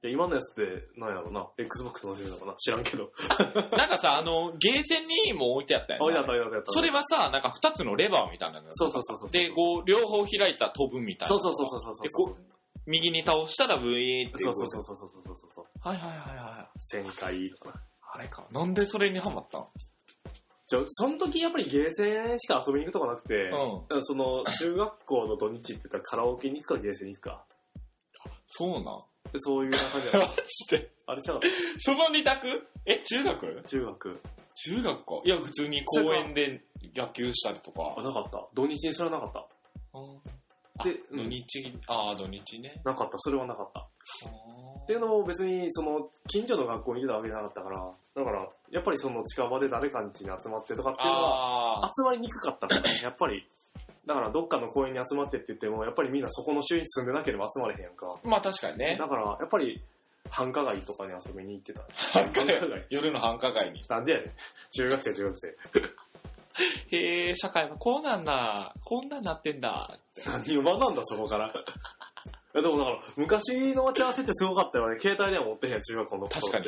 [0.06, 1.48] や、今のやつって、なんやろうな。
[1.58, 3.10] Xbox のせいなのかな知らんけど。
[3.76, 6.04] なんかさ、あの、ゲーセンにも置いてあったよ、ね。
[6.04, 6.72] 置いてあった、置いてあった。
[6.72, 9.30] それはさ、なんか二つのレバーみたいなのそうそうそうそう。
[9.30, 11.28] で、こう、両方開いた飛ぶみたいな。
[11.28, 12.36] そうそうそうそうそうそう。
[12.86, 15.66] 右に倒したらブイーってそうそうそうそうそうそうそう。
[15.80, 16.78] はいはいはいはい。
[16.94, 17.80] 旋回とか。
[18.12, 18.46] あれか。
[18.50, 19.66] なんでそれにハマったん？
[20.66, 23.50] じゃその時やっぱりゲーセンしか遊びに行くとかなくて、
[23.90, 27.44] うん、その中学校の土日って言ったらカラオケに行くかゲーセンに行くか。
[28.48, 28.82] そうなん？
[29.32, 30.90] でそういう感じやマジで？
[31.06, 31.40] あれちゃう
[31.78, 32.68] その二択？
[32.86, 33.62] え、中学？
[33.66, 34.20] 中学。
[34.56, 35.20] 中学か。
[35.24, 36.62] いや、普通に公園で
[36.94, 38.02] 野球したりとあ、か。
[38.02, 38.46] なかった。
[38.54, 40.84] 土日にそれはなかった。
[40.84, 42.80] で、土日、ああ、土日ね。
[42.84, 43.18] なかった。
[43.18, 43.80] それはなかった。
[43.80, 43.86] あ
[44.82, 53.48] っていうのも別に、その、近所の学校に行ってたわけじゃなかったから、だから、やっぱりその近場で誰かん家に集まってとかっていうのは、あ集まりにくかったから、やっぱり。
[54.06, 58.06] だからどっかの公園に集まってって言っても、やっぱりみんなそこの周囲に住んでなければ集まれへんやんか。
[58.22, 58.96] ーまあ確かにね。
[58.98, 59.82] だから、やっぱり、
[60.30, 61.82] 繁華街とかに遊びに行ってた。
[62.12, 63.84] 繁華街夜の繁華街に。
[63.88, 64.30] なんでやねん。
[64.72, 65.48] 中学生、中学生。
[66.96, 68.74] へえ、社会はこうなんだ。
[68.84, 69.98] こんなんなってんだ。
[70.26, 71.52] 何を学んだ、そこから。
[72.54, 75.00] でもだから、昔の待ち合わせってすごかったよね。
[75.00, 76.66] 携帯では持ってへん、中学校の頃って確かに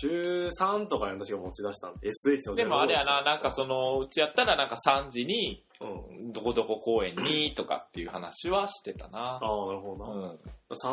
[0.00, 6.32] 中3とかに私が持ち出したんで、SH のでもあれやな、なんかその、うちやったらなんか3時に、うん。
[6.32, 9.18] どこどこ公園にとかっていう話はしてたな。
[9.18, 10.12] ああ、なるほどな。
[10.12, 10.38] うん。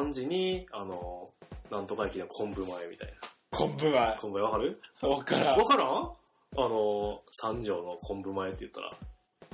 [0.08, 1.30] 3時に、あの、
[1.70, 3.58] なんとか駅の昆布前みたいな。
[3.58, 4.82] 昆布は、昆布前わかる？
[5.02, 5.58] わからん。
[5.58, 5.88] わからん？
[5.88, 8.94] あの、三条の昆布前って言ったら。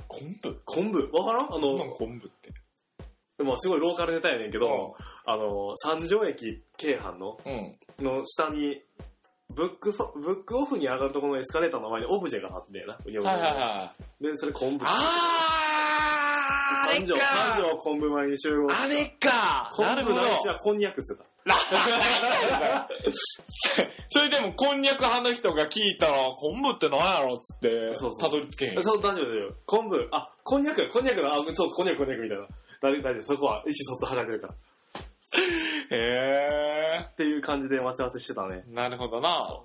[0.08, 0.60] 昆布？
[0.64, 1.10] 昆布？
[1.16, 1.54] わからん？
[1.54, 2.50] あの、昆布って？
[3.44, 8.04] まあすごいローカルネタやねんけど、あの、三条駅京阪の、うん。
[8.04, 8.82] の下に、
[9.58, 12.94] ブックブックオフに上がるところのエスカレーターの前にオブジェがあってな。
[12.94, 14.22] はいはいはい。
[14.22, 14.84] で、それ昆布。
[14.86, 17.58] ああー、あれ三条、三か。
[17.58, 18.70] 条昆布前に集合。
[18.72, 19.68] あれか。
[19.74, 20.22] 昆なるほど。
[20.22, 21.24] 布ないしはこんにゃくっつって
[24.08, 28.82] それでも、こんにゃく派の人が聞いたら、昆布って何やろっつって、そうそうたどり着けへんた。。
[28.82, 29.54] そう、大丈夫大丈夫。
[29.66, 31.32] 昆布、あ、こんにゃく、こんにゃくだ。
[31.32, 32.46] あ、そう、こんにゃく、こんにゃくみたいな。
[32.80, 33.22] 大丈夫、大丈夫。
[33.24, 34.54] そこは意思疎通離れてるから。
[35.90, 38.64] へっていう感じで待ち合わせしてたね。
[38.68, 38.74] ー。
[38.74, 39.62] なるほどな。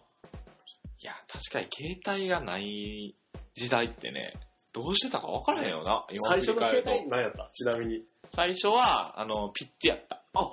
[0.99, 1.67] いや、確かに
[2.05, 3.15] 携帯がない
[3.55, 4.33] 時代ってね、
[4.71, 6.05] どうしてたか分からへんよな。
[6.11, 7.49] 今最初の携帯何やった？
[7.51, 8.01] ちなみに。
[8.29, 10.23] 最初は、あの、ピッチやった。
[10.33, 10.49] あ、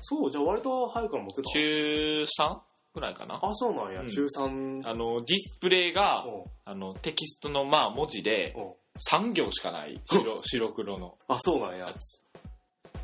[0.00, 1.50] そう、じゃあ割と早くから持ってた？
[1.50, 2.58] 中 3?
[2.94, 3.40] ぐらいかな。
[3.42, 4.02] あ、そうなんや。
[4.02, 4.88] うん中3。
[4.88, 8.72] あの、ディスプレイが、うんあの、テキストの、まあ、文字で、うん
[9.10, 10.00] 3行しかない。
[10.04, 11.92] 白、白黒のあ、そうなんや。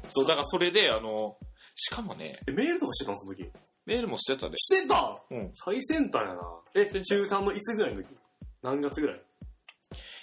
[0.08, 1.36] そう、だからそれで、あの、
[1.82, 3.50] しかもね、え、メールとかしてたのその時？
[3.86, 4.56] メールもしてたで。
[4.58, 5.18] してた？
[5.30, 5.50] うん。
[5.54, 6.40] 最先端やな。
[6.74, 8.08] え、中3のいつぐらいの時？
[8.62, 9.20] 何月ぐらい？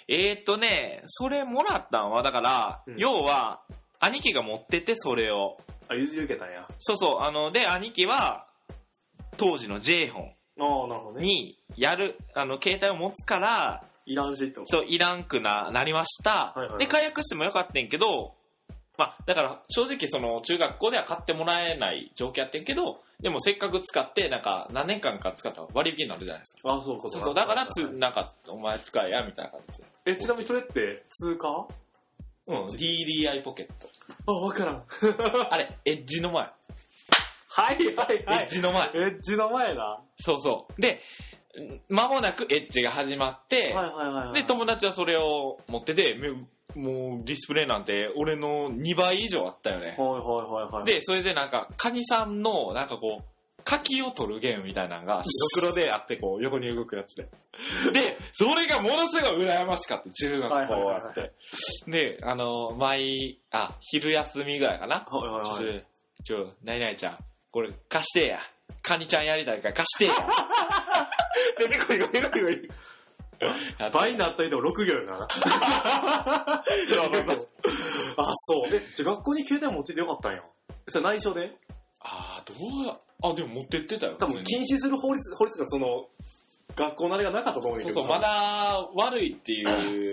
[0.06, 3.60] えーっとね、それもらったんは、だから、うん要は、
[4.00, 5.58] 兄貴が持ってて、それを。
[5.88, 6.66] あ、譲り受けたんや。
[6.78, 8.46] そうそう、あの、で、兄貴は、
[9.36, 11.26] 当時の J 本ああ、なるほどね。
[11.26, 16.30] に、やる、あの、携帯を持つから、いらんしってことそう、いらんくな、なりました。
[16.30, 18.34] はいはいはいで、解約してもよかったんけど、
[18.98, 26.74] まあ、だから、正直その、中学校では買ってもらえない状況やってんけど、でもせっかく使って、なんか、何年間か使ったら割引になるじゃないですか。
[26.74, 29.84] あ、そうかそうそう、だからつ、なんか、お前使えや、みたいな感じで。
[30.06, 31.68] え、ちなみにそれって通貨？
[32.48, 33.88] うん、DDI ポケット。
[34.26, 34.82] あ、わからん。
[35.50, 36.50] あれ、エッジの前。
[37.48, 38.82] はいはいエッジの前。
[38.84, 40.00] エッジの前だ。
[40.20, 40.80] そうそう。
[40.80, 41.02] で、
[41.58, 44.34] ん間もなくエッジが始まって、はいはいはいはい。
[44.34, 46.30] で、友達はそれを持ってて、め
[46.74, 49.96] もうディスプレイなんて俺の2倍以上あったよね。
[49.98, 50.84] はいはいはいはい。
[50.84, 57.28] で、それでなんか、カニさんの、なんかこう、柿を取るゲームみたいなのが白黒であって、こう、横に動くやつで。
[57.92, 61.32] で、それがものすごい羨ましかった、中学校あって。
[61.86, 65.06] で、あの、毎、あ、昼休みぐらいかな。
[65.10, 65.84] はいはいはい。
[66.24, 67.18] ちょ、ちょ、ないないちゃん、
[67.50, 68.40] これ貸してや。
[68.82, 70.14] カニちゃんやりたいから貸してや。
[71.58, 72.68] 出てこい、こい、出てこい。
[73.92, 75.28] 倍になったりでも6行やからな。
[78.16, 78.74] あ、そう。
[78.74, 80.42] え、じゃあ学校に携帯持っててよかったんや。
[80.88, 81.56] それ内緒で？
[82.00, 84.16] あー、どうや、あ、でも持ってってたよ。
[84.18, 86.08] 多分禁止する法律、法律がその、
[86.76, 87.94] 学校なりがなかったと思うけど。
[87.94, 88.18] そうそう、ま。
[88.18, 89.64] だ悪いってい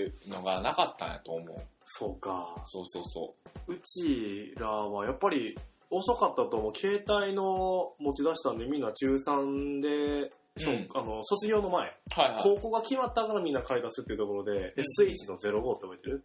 [0.05, 1.57] うのがなかったんやと思う。
[1.83, 2.55] そうか。
[2.63, 3.35] そうそうそ
[3.67, 3.73] う。
[3.73, 5.55] うちらはやっぱり
[5.89, 6.75] 遅かったと思う。
[6.75, 12.43] 携帯の持ち出したんでみんな中3で、そううんあの、卒業の前、はいはい。
[12.43, 16.23] 高校が決まったからみんな買い出すっていうところで、SH の05って覚えてる？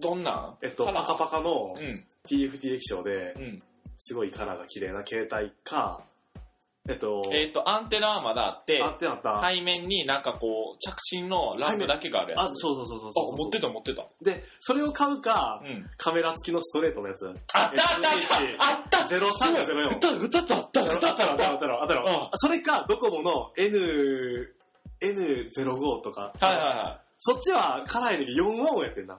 [0.00, 0.58] どんなん？
[0.62, 2.04] えっと、カラーパカパカのうん。
[2.26, 3.62] TFT 液晶で、うん。
[3.96, 6.02] すごいカラーが綺麗な携帯か、
[6.86, 9.40] えっと、えっ、と、アンテナはまだあって、あってなった。
[9.42, 12.40] 背面になんかこう、着信のランプだけがあるやつ。
[12.40, 14.06] あ、そうそうそうそうそうあ持ってた持ってた。
[14.20, 15.88] で、それを買うか、うん。
[15.96, 17.26] カメラ付きのストレートのやつ。
[17.26, 19.88] あったあったあったあった03か04。
[19.88, 24.54] 二つ二つあったあったあったあったあったあったあそれか、ドコモの N、
[25.00, 26.32] N05 とか。
[26.38, 27.04] はいはいはい。
[27.18, 29.18] そっちはカラーやねんけど4音やってんな。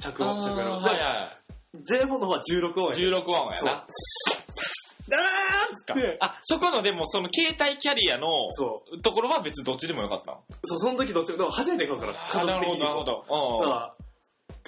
[0.00, 0.82] 着音、着音。
[0.82, 1.38] はいは
[1.72, 3.02] で、J フォンの方は16音い。
[3.04, 3.22] やねん。
[3.22, 3.86] 16ワンやな。
[5.08, 5.24] だーっ
[5.74, 6.18] つって。
[6.20, 8.28] あ、そこのでもその携帯キャリアの。
[9.02, 10.38] ところは別にどっちでもよかったの？
[10.64, 12.78] そう、その時どっちでも初めて買うから、家族的に。
[12.78, 13.92] なるほど、なるほど。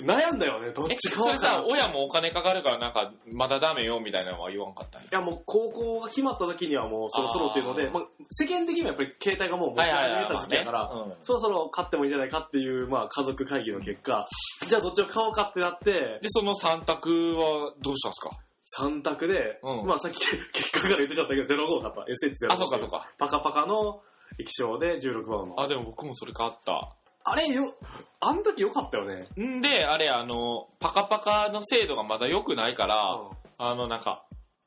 [0.00, 5.08] 悩んだよね、どっえ、ち買それさ親もお金かかるからなんか、まだダメよみたいなのは言わんかったんや？
[5.12, 14.26] やもう高校が決まった時にはもうそろそろっていうので、あーまあ、世間的にはやっぱり携帯がもう持ち始めた時期やから、うんそろそろ買ってもいいんじゃないかっていう、まあ、家族会議の結果、
[14.66, 18.30] じゃあどっちを買おうかってなって、で、その3択はどうしたんですか？
[18.78, 20.18] 3択で、うんまあさっき
[20.52, 22.00] 結果から言ってちゃったけど、05買った。
[22.46, 22.52] SH05。
[22.52, 23.10] あ、そうかそうか。
[23.18, 24.02] パカパカの
[24.38, 25.60] 液晶で16番の。
[25.60, 26.96] あ、でも僕もそれ買った。
[27.24, 27.74] あれよ、
[28.20, 29.28] あの時良かったよね。
[29.38, 33.20] んで、あれ、あの、パカパカの精度がまだ良くないから、
[33.58, 34.24] あの、なんか、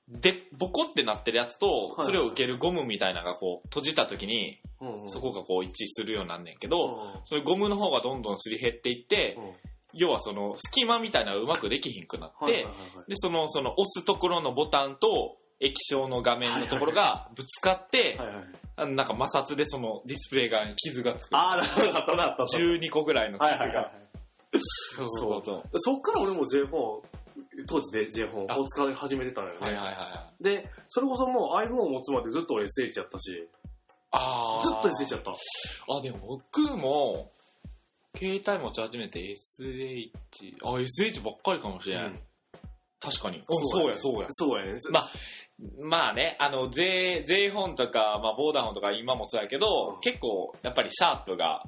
[0.08, 9.54] で、ボコってなってるやつと、はいそれを受けるゴムみたいなのがこう、閉じた時に、うんうんそこがこう一致するようになんねんけうど、んそれゴムの方がどんどんすり減っていって、うん
[9.94, 18.46] 要はその、隙間みたいなうまくできひんくなって、はいはいはいはいで、その、その、押すところのボタンと、液晶の画面のところがぶつかって、はいはい。
[18.76, 21.30] あのなんか摩擦でそのディスプレイ側に傷がつく。
[21.32, 22.58] あー、なるほど、な、あったあった。
[22.58, 23.58] 12個ぐらいの傷が。
[23.58, 23.92] はいはいはい。
[24.54, 25.64] そうそうそう。
[25.76, 27.02] そっから俺も J フォン、
[27.68, 29.60] 当時で J フォあンを使い始めてたのよね。
[29.62, 30.44] はいはいはいはい。
[30.44, 33.48] で、それこそもう iPhone を持つまでずっと俺 SH やったし、
[34.12, 35.32] あずっと SH やった。
[35.32, 37.32] あ、でも僕も、
[38.18, 40.12] 携帯持ち始めて SH、
[40.64, 42.06] あ、SH ばっかりかもしれん。
[42.06, 42.20] うん
[43.00, 43.44] 確かに。
[43.50, 44.28] そうや、そうや。
[44.32, 44.80] そうやね。
[44.90, 45.12] まあ
[45.82, 51.66] まあね、あの、税、税本とか、まあ、ボーダー本とか今もそうやけど、うん結構、やっぱりシャープが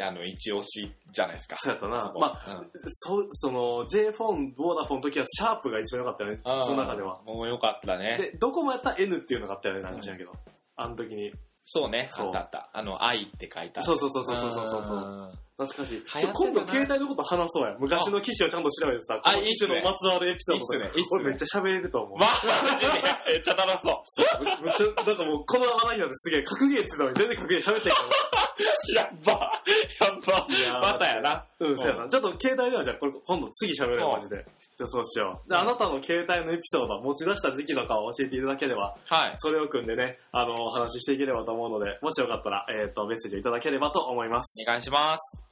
[0.00, 1.56] あの、一押しじゃないですか。
[1.56, 2.12] そうやったな。
[2.18, 7.20] まあ、うんそ、その、J フォン、ボーダフォンの時はシャープが一番良かったよね、その中では。
[7.24, 8.16] もうよかったね。
[8.32, 10.32] で、どこもやったら N っていうのがあったよね、なんか知らんけど。
[10.76, 11.32] あの時に。
[11.66, 12.70] そうね、そうあったあった。
[12.72, 13.82] あの、愛って書いた。
[13.82, 15.38] そうそうそうそうそうそうそう。
[15.62, 16.02] ん懐かしい。
[16.32, 17.76] 今度携帯のこと話そうや。
[17.78, 22.18] 昔の機種をちゃんと調べてさ、あいいっすねまつわるエピソードとかねいいっすね俺めっちゃ喋れると思う。
[22.18, 22.28] めっ
[23.42, 24.44] ちゃ楽しそう。
[24.64, 27.98] めっちゃ、なんかもう、この話題なんてすげえ、格ゲーって言ったのに全然格ゲー喋ってんか
[28.94, 31.22] やっば、やっば、またやな。
[31.22, 31.46] ら。
[31.60, 32.08] うん、そうやな。
[32.08, 34.44] ちょっと携帯ではじゃあ、これ今度次喋れるマジで。
[34.76, 35.48] じゃあそうしよう。
[35.48, 39.34] で、あなたの携帯のエピソード、持ち出した時期とかを教えていただければ、はい。
[39.36, 44.64] それを組んでね、あの、お話ししていければと思うので、もしよかったら、えっ、と、メッセージをいただければと思います。
[44.66, 45.51] お願いします。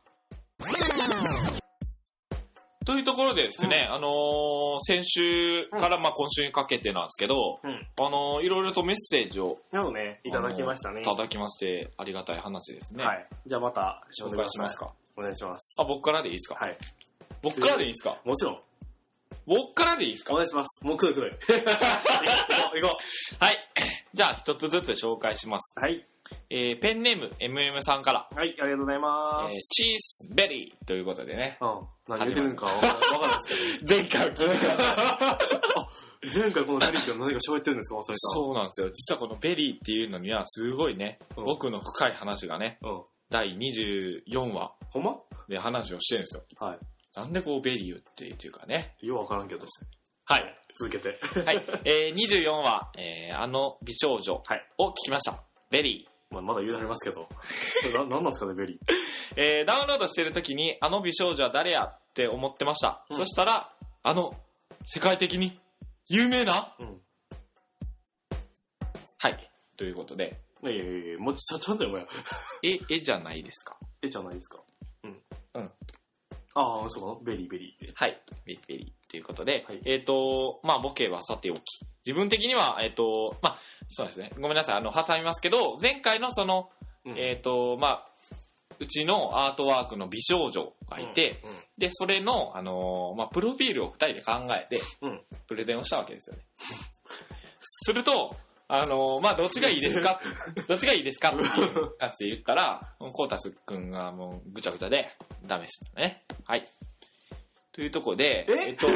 [2.87, 7.87] というところでですね、あのー先週からまあ今週にかけてなんですけど、うん。
[7.99, 9.59] あのーいろいろとメッセージを
[9.92, 11.05] ね、いただきましたねい。
[11.05, 13.05] ただきまして、ありがたい話ですね。
[13.05, 13.27] はい。
[13.46, 14.92] じゃあまた、紹介しますか。
[15.16, 15.77] お願いします。
[15.79, 16.55] あ、僕からでいいですか？
[16.57, 16.79] はい。
[17.42, 18.16] 僕からでいいですか？
[18.25, 18.61] もちろん。
[19.46, 20.33] 僕からでいいですか？
[20.33, 20.85] お願いします。
[20.85, 21.38] もう来る来る。
[21.46, 22.96] 行こ
[23.40, 23.59] う、はい。
[24.14, 25.75] じゃあ一つずつ紹介します。
[25.77, 25.81] う。
[25.81, 26.05] はい。
[26.49, 29.68] えーペンネーム MM さんから、はい、ありがとうございまえーす。
[29.75, 30.01] チーズ
[30.35, 31.59] ベリーということでね。
[31.61, 31.87] うん。
[32.09, 34.01] 何言ってるんかわかわかんないですけど。
[34.01, 35.39] 前回聞いた
[36.35, 38.15] 前回このベリーって何か喋ってるんですか忘れた。
[38.17, 38.91] そうなんですよ。
[38.93, 43.03] 実はこのベリーっていうのにはすごいね、うん僕の深い話がね、うん。
[43.31, 45.17] 第24話ほんま？
[45.49, 46.43] で話をしてるんですよ。
[46.59, 46.77] は
[47.17, 48.97] なんでこうベリーっていうっていうかね。
[49.03, 49.07] い。
[49.07, 49.67] ようわからんけど。
[50.25, 50.57] はい。
[50.79, 51.19] 続けて。
[51.45, 51.65] はい。
[51.85, 55.43] えー、24話、えー、あの美少女はいを聞きました。
[55.71, 56.20] ベリー。
[56.31, 57.29] まあ、まだ言うられますけど。
[57.93, 58.79] な、なんなんですかね、ベリー。
[59.37, 63.05] えー、ダウンロードしてる時に、あの美少女は誰やって思ってました。
[63.11, 64.33] うんそしたら、あの、
[64.85, 65.61] 世界的に
[66.09, 66.75] 有名な？
[66.79, 67.03] うん。
[69.19, 69.51] はい。
[69.77, 72.09] ということで、いやいやいやもうちょ、ちゃんと読めよ。
[72.62, 73.77] え、えじゃないですか。
[74.03, 74.62] えじゃないですか。
[75.03, 75.23] うん。
[76.57, 76.63] うん。
[76.63, 77.25] ああ、そう。
[77.25, 77.93] ベリー、ベリーって。
[77.95, 78.21] はい。
[78.45, 81.61] ベリーベリーということで、はいえっ、と、まあ、ボケはさておき。
[82.07, 83.59] 自分的には、えっ、と、まあ、
[83.89, 84.33] そうですね。
[84.37, 84.77] ごめんなさい。
[84.77, 86.71] あの、挟みますけど、前回のその、
[87.05, 88.07] うんえっ、と、まあ、
[88.79, 91.51] うちのアートワークの美少女がいて、うん。
[91.79, 96.43] で、それの、あのーまあ、プロフィールを二人で考えて、うんプレゼンをしたわけですよね。
[97.85, 98.37] すると、
[98.73, 100.21] あのーまあ、どっちがいいですか？
[100.69, 101.31] どっちがいいですか？
[101.31, 105.11] っていうで言ったら、コータスくんがもうぐちゃぐちゃで、
[105.45, 106.25] ダメでしたね。
[106.45, 106.65] はい。
[107.73, 108.71] というとこで、え？
[108.73, 108.89] っと、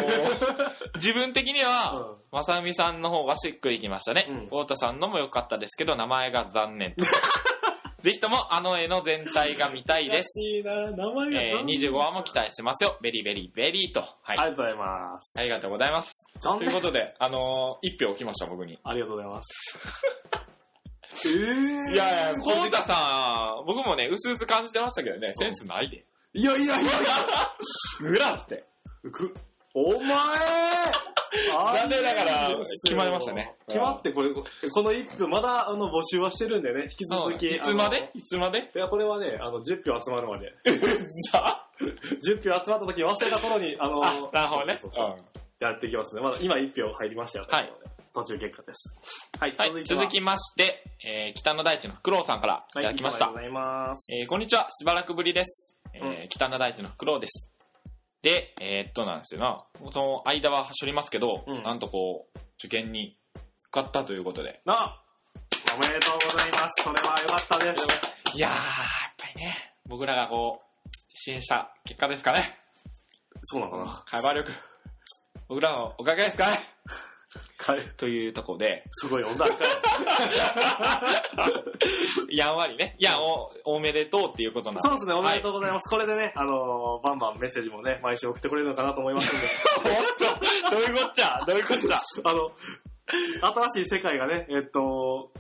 [0.97, 4.27] 自分的には、うんまさみさんの方がしっくりきましたね。
[4.29, 7.05] うんコータさんのも良かったですけど、名前が残念と。
[8.05, 10.39] ぜひともあの絵の全体が見たいです。
[10.39, 12.99] いいな、名前がえー、25話も期待してますよ。
[13.01, 14.01] ベリーベリーベリーと。
[14.01, 14.39] はい。
[14.39, 15.35] ありがとうございます。
[15.39, 16.27] ありがとうございます。
[16.43, 18.79] ということで、あのー、一票置きました、僕に。
[18.85, 19.49] ありがとうございます。
[21.25, 26.05] えーいやいや、コータさん、僕もね、うすうす感じてましたけどね、センスないで。
[26.35, 27.57] いやいやいやいや
[28.01, 28.65] グラって。
[29.11, 29.35] く、
[29.73, 31.14] お前
[31.53, 32.51] 残念ながら
[32.85, 34.45] 決まりましたね決まって、これ、こ
[34.83, 37.47] の1分、まだ、あの、募集はしてるんでね、引き続き。
[37.49, 38.61] いつまあでいつまで？
[38.61, 40.53] のいや、これはね、あの、10票集まるまで。
[41.33, 41.69] さ
[42.25, 44.79] 10票集まった時忘れた頃に、あの、あ、なるほどね。
[44.79, 46.21] そうそううんやっていきますね。
[46.21, 47.47] まだ今1票入りましたよ。
[47.49, 47.73] はい。
[48.13, 48.97] 途中結果です。
[49.41, 53.27] はい、はい、続い続きまして、えー、北の大地のフクロウさんからいただきました。
[53.31, 54.15] はい、ありがとうございます。
[54.15, 55.75] えー、こんにちは、しばらくぶりです。
[55.95, 57.54] えーう北の大地のフクロウです。
[58.25, 63.19] で、えーっとなんですよな、その間ははしょりますけど、うんなんとこう、受験に
[63.69, 64.63] 受かったということで。
[64.65, 64.99] な
[65.75, 66.85] おめでとうございます。
[66.85, 67.85] それは良かったです。
[68.35, 68.63] いやー、やっ
[69.19, 72.57] ぱりね、僕らがこう、支援した結果ですかね。
[73.43, 74.05] そうなのかな。
[74.07, 74.53] 会話力。
[75.47, 76.61] 僕らのおかげですかね。
[77.57, 79.69] か いというところで、すごい読んだんかい。
[82.37, 85.55] やんわりね、いや、お、おめでとうっていうことなんそうですね、おめでとうう。
[85.55, 85.89] ございます。
[85.89, 89.47] これでね、あのーバンバンメッセージもね、毎週送ってくれるのかなと思いますんで。
[89.47, 91.45] はい、どういうこっちゃ？
[91.47, 92.01] どういうこっちゃ？
[92.25, 92.51] あの、
[93.71, 95.31] 新しい世界がね、えっと、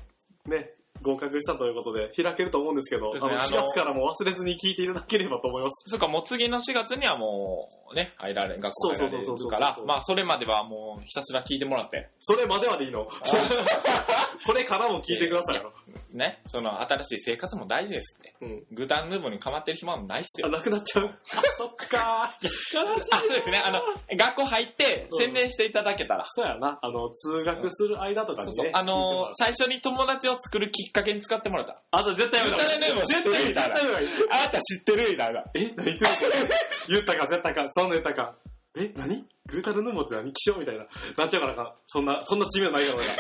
[0.46, 0.70] ね、
[1.02, 5.84] 合格したということで開けると思うんですけど、そうあの4ですねあの月からも忘れずに聞いていただければと思います。
[5.90, 13.08] そっか、もう次の4月にはもう、ね、入られ、学校入られそうそうそうそうるから、まあ、それまではもうひたすら聞いてもらって、それまではでいいの
[14.46, 15.72] これからも聞いてくださいよ。
[16.12, 18.34] ね、その新しい生活も大事ですって。
[18.40, 18.62] うん。
[18.72, 20.52] グタンヌーボーにかまってる暇もないっすあ、よ。
[20.52, 21.06] なくなっちゃう？
[21.06, 21.10] あ、
[21.58, 22.76] そっかー。
[22.78, 23.62] 悲しいあ、そうですね。
[23.64, 23.80] あの、
[24.16, 26.24] 学校入ってうん宣伝していただけたら。
[26.28, 26.78] そうやな。
[26.82, 28.52] あの、通学する間とかにね。
[28.54, 28.70] そうそう。
[28.74, 31.82] あの最初に友達を作るきっかけに使ってもらった。
[31.90, 32.56] あ、絶対やめた。
[32.64, 33.62] グタンヌーボー絶対やめた。
[33.62, 34.34] 絶対やめた。
[34.36, 35.44] あなた知ってるみたいな。
[35.54, 36.10] え、何言ってる
[36.88, 38.34] 言ったか、絶対か、そんな言ったか。
[38.76, 39.26] え、何？
[39.46, 40.32] グータルヌーボーって何？
[40.32, 40.86] 気象みたいな。
[41.18, 41.72] なっちゃうからあかん。
[41.86, 43.14] そんな、そんな知名ないから俺ら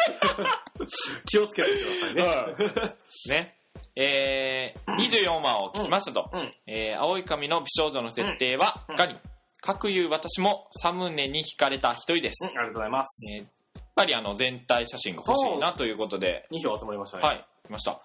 [1.26, 2.94] 気をつけてくださいね。
[3.28, 3.56] ね。
[3.94, 6.30] えー、24話を聞きましたと。
[6.32, 9.16] うんうんえー、青い髪の美少女の設定は、うんガニ。
[9.60, 12.44] かくいう私もサムネに惹かれた一人です。
[12.44, 13.20] うん、ありがとうございます。
[13.36, 13.46] えー
[13.76, 17.22] やっぱりあの、全体写真が欲しいなということで、2票集まりましたね。
[17.22, 18.02] はい、来ました。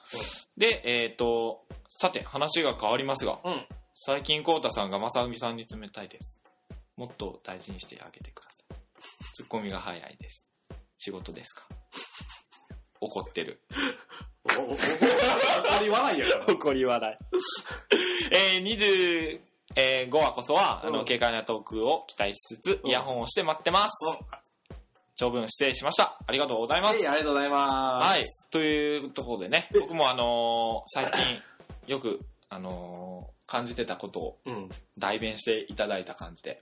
[0.56, 3.66] で、えっ、と、さて、話が変わりますが、うん。
[3.96, 6.39] 最近、コウタさんが正海さんに冷たいです。
[7.00, 9.34] もっと大事にしてあげてください。
[9.34, 10.44] ツッコミが早いです。
[10.98, 11.64] 仕事ですか？
[13.00, 13.62] 怒ってる。
[14.46, 16.46] 怒り笑いやから。
[16.54, 17.38] 怒り笑い。
[18.36, 19.40] えー、
[19.78, 23.90] 25話こそは、あの、うん軽快なトークを期待しつつ、うんイヤホンをして待ってます。
[25.16, 26.18] 長文失礼しました。
[26.28, 27.00] ありがとうございます。
[27.00, 28.10] はい、ありがとうございます。
[28.10, 28.26] はい。
[28.52, 31.42] というところでね、僕もあのー最近、
[31.88, 32.20] よく、
[32.50, 34.70] あのー感じてたことをうん。
[35.00, 36.62] 代弁していただいた感じで。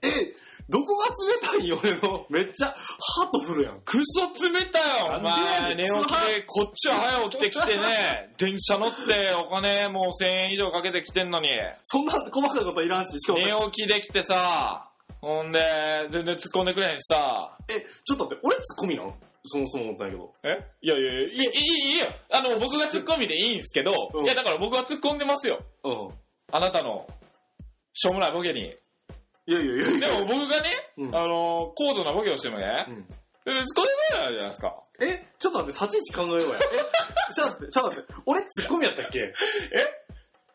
[0.70, 1.08] どこが
[1.52, 2.24] 冷たいよ、俺の。
[2.30, 3.80] めっちゃ、ハートフルやん。
[3.84, 5.74] クソ冷たよ、おなんでや前。
[5.74, 11.50] ねん寝起きで、こっちは早起きてきてね、 電車乗ってお金もう1000円以上かけてきてんのに、
[11.82, 15.60] そんな細かいこといらんし、しかも、寝起きできてさ、ほんで、
[16.08, 19.14] 全然突っ込んでくれへんしさ、え、ちょっと待って、俺ツッコミなん
[19.44, 20.34] そもそも思ったんやけど。
[20.44, 20.48] え？
[20.82, 22.06] いやいやいや、いい、いい、いいよ。
[22.30, 25.60] あの、僕が突っ込みでいいんですけど、うんいやだから僕は突っ込んでますよ。
[25.84, 26.08] うん。
[26.52, 27.06] あなたの、
[27.94, 28.60] しょうもないボケに。
[29.46, 30.20] いやいやいやいでや。
[30.20, 30.68] も僕がね、
[30.98, 34.82] うんあの、高度なボケをしてもねう、ん突っ込んでないじゃないですか。
[35.00, 36.58] え、ちょっと待って、立ち位置考えようや。
[37.30, 39.32] え、ちょっと待って、ちょっと待って、俺ツッコミやったっけ？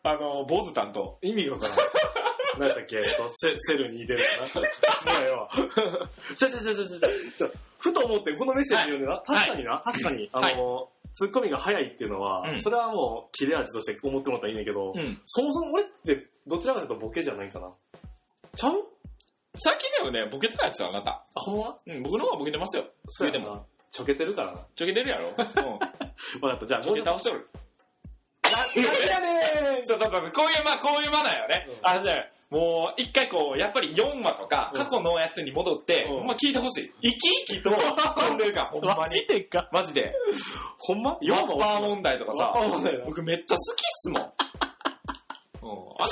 [0.04, 1.18] あの、坊主担当。
[1.22, 1.78] 意味がわからん。
[1.78, 1.86] 何
[2.62, 2.98] やったっけ？
[2.98, 4.60] えっとセセルに似てるか
[5.06, 5.14] な？
[5.14, 5.50] もうええわ。
[6.38, 7.00] ちょちょちょちょちょ
[7.38, 15.22] ちょ、ふと思って、このメッセージ読んでな、確かにな、確かに、あの、ツッコミが早いっていうのは、うんそれはもう切れ味として思ってもらったらいいんだけど、うん。
[15.26, 17.72] そもそも俺ってどちらかというとボケじゃないかな。
[18.56, 18.88] ちゃう？
[19.56, 21.12] 最近でもね、ボケてないですよ、あなた。
[21.12, 21.78] あ、ほんま？
[21.86, 22.86] うん、僕の方がボケてますよ。
[23.10, 23.56] そうやでも。
[23.56, 23.64] な。
[23.92, 24.66] ちょけてるからな。
[24.76, 25.30] ちょけてるやろ。
[25.30, 25.38] うん。
[26.42, 27.50] わかった、じゃあちょもう一け倒しておる。
[28.44, 31.68] 何やねそうそうそう、こういう、まあ、こういうマナーよね。
[31.70, 36.92] うんあのね、もう、一回こう、やっぱり4話とか、うん過去のやつに戻って、うんほんま聞いてほしい。
[37.02, 39.28] 生き生きと突っ込んでるから、ほんまマジに。
[39.28, 40.14] でかマジで。
[40.78, 41.12] ほんま？
[41.12, 42.54] ワッパー問題とかさ、
[43.06, 44.22] 僕めっちゃ好きっすもん。
[44.22, 44.30] うん。
[44.30, 46.10] あの時のこ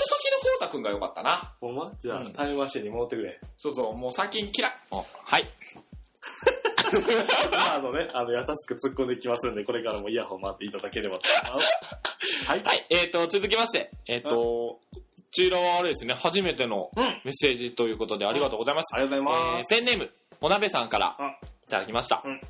[0.57, 1.53] うたくんが良かったな。
[1.61, 1.91] ほんま？
[1.99, 3.39] じゃあ、うんタイムマシンに戻ってくれ。
[3.57, 4.71] そうそう、もう最近嫌い。
[4.91, 5.47] うんはい。
[7.51, 12.45] まあ、あのね、あの、優しく突っ込んできますんで、これからもイヤホン待っていただければと思います。
[12.49, 12.63] はい。
[12.63, 14.81] はい、えーと、続きまして、えーと、こ
[15.31, 17.03] ちらはあれですね、初めてのうん。
[17.23, 18.95] メッセージということでありがとうございます。
[18.95, 19.73] ありがとうございます。
[19.73, 20.11] えーペンネーム、
[20.41, 21.31] お鍋さんからうんい
[21.69, 22.21] ただきました。
[22.25, 22.41] うん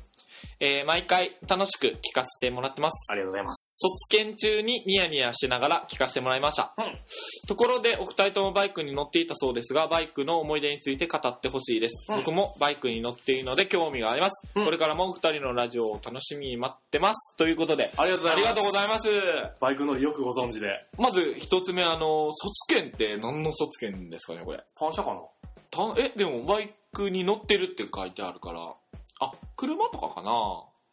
[0.60, 3.10] えー毎回楽しく聞かせてもらってます。
[3.10, 3.78] ありがとうございます。
[3.80, 6.74] 卒検中にニヤニヤしながら聞かせてもらいました。
[6.78, 6.98] うん
[7.48, 12.12] ところで、お二人ともバイクに乗っていたそうですが、バイクの思い出について語ってほしいです。
[12.12, 14.46] うん僕もバイクに乗っているので興味があります。
[14.54, 17.36] うんこれからもお二人のラジオを楽しみに待ってます。
[17.36, 18.36] ということで、ありがとうございます。
[18.36, 19.08] ありがとうございます。
[19.60, 20.86] バイク乗りよくご存知で。
[20.98, 24.62] まず一つ目、あの、卒検って何の卒検ですかね、これ。
[24.78, 25.20] 単車かな？
[25.70, 28.74] たえ、でもバイクに乗ってるって書いてあるから、
[29.24, 30.32] あ、車とかかな？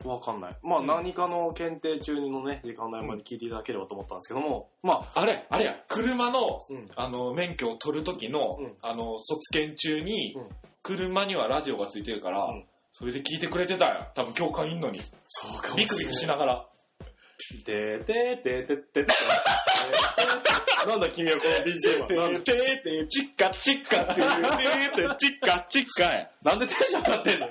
[0.05, 0.57] わかんない。
[0.63, 6.87] まあ、うん何かの検定中のね、時間帯まで聞いていただければと思ったんですけども、まあ、あれ、あれや、車の、うん。
[6.95, 10.47] あの、免許を取る時の、うんあの、卒検中に、うん
[10.81, 14.07] 車にはラジオがついてるから、うんそれで聞いてくれてたよ。
[14.15, 14.99] 多分教官いんのに。
[15.27, 16.65] そうかビクビクしながら。
[17.65, 22.23] てーてーてーてーてーてーなんだ君はこの BGM は。
[22.23, 26.29] なんでてチッカチッカっていう、てチッカチッカや。
[26.41, 27.47] なんでテンション上がってんの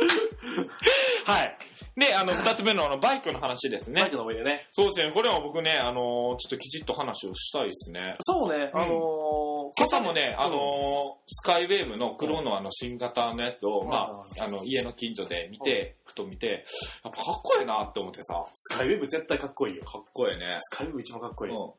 [1.26, 1.56] はい。
[1.96, 4.10] で、あの、二つ目のあの、バイクの話ですねバイ。
[4.10, 4.66] クの上でね。
[4.72, 8.16] そうですね、これは僕ね、あの、ちょっときちっと話をしたいですね。
[8.20, 16.64] そうね、うんあのー、今朝もね、うんあのースカイウェーブの黒のあの新型のやつを、うんまあ、あの、家の近所で見て、ふと見て、
[17.04, 19.84] やっぱかっこええなって思ってさ、スカイウェーブ絶対かっこいいよ。
[19.84, 20.56] かっこええね。
[20.60, 21.52] スカイウェーブ一番かっこいい。
[21.52, 21.72] うん。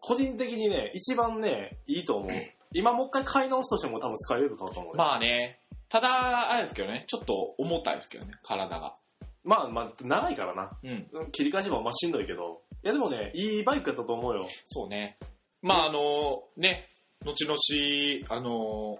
[0.00, 2.30] 個人的にね、一番ね、いいと思う。
[2.72, 4.94] 今もう一回買い直すとしても多分スカイウェーブ買うと思うよ。
[4.96, 5.60] まあね、
[5.90, 8.94] ただ、あれですけどね、ちょっと重たいですけどね、体が。
[9.42, 10.70] まあまあ、長いからな。
[10.82, 11.30] うん。
[11.32, 12.62] 切り返しもまあしんどいけど。
[12.84, 14.48] いやでもね、いいバイクだったと思うよ。
[14.66, 15.18] そうね。
[15.62, 16.88] まあ、あのね、
[17.24, 17.56] 後々、
[18.28, 18.98] あの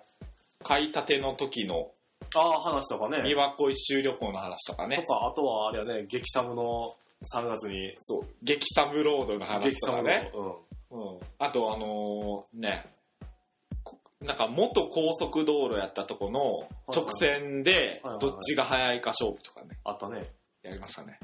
[0.64, 1.90] 買いたての時の、
[2.34, 3.18] ああ、話とかね。
[3.18, 4.96] 琵琶湖一周旅行の話とかね。
[4.96, 6.94] とか、あとはあれやね、激サムの
[7.34, 7.94] 3月に。
[7.98, 10.30] そう、激サムロードの話とかね。
[10.34, 10.58] の。
[10.90, 11.20] うん。
[11.38, 12.99] あと、あのーね、こ
[14.20, 20.30] なんか元高速道路やったとこの直線でどっちが速いか勝負とかね、あったね。
[20.62, 21.18] やりましたね。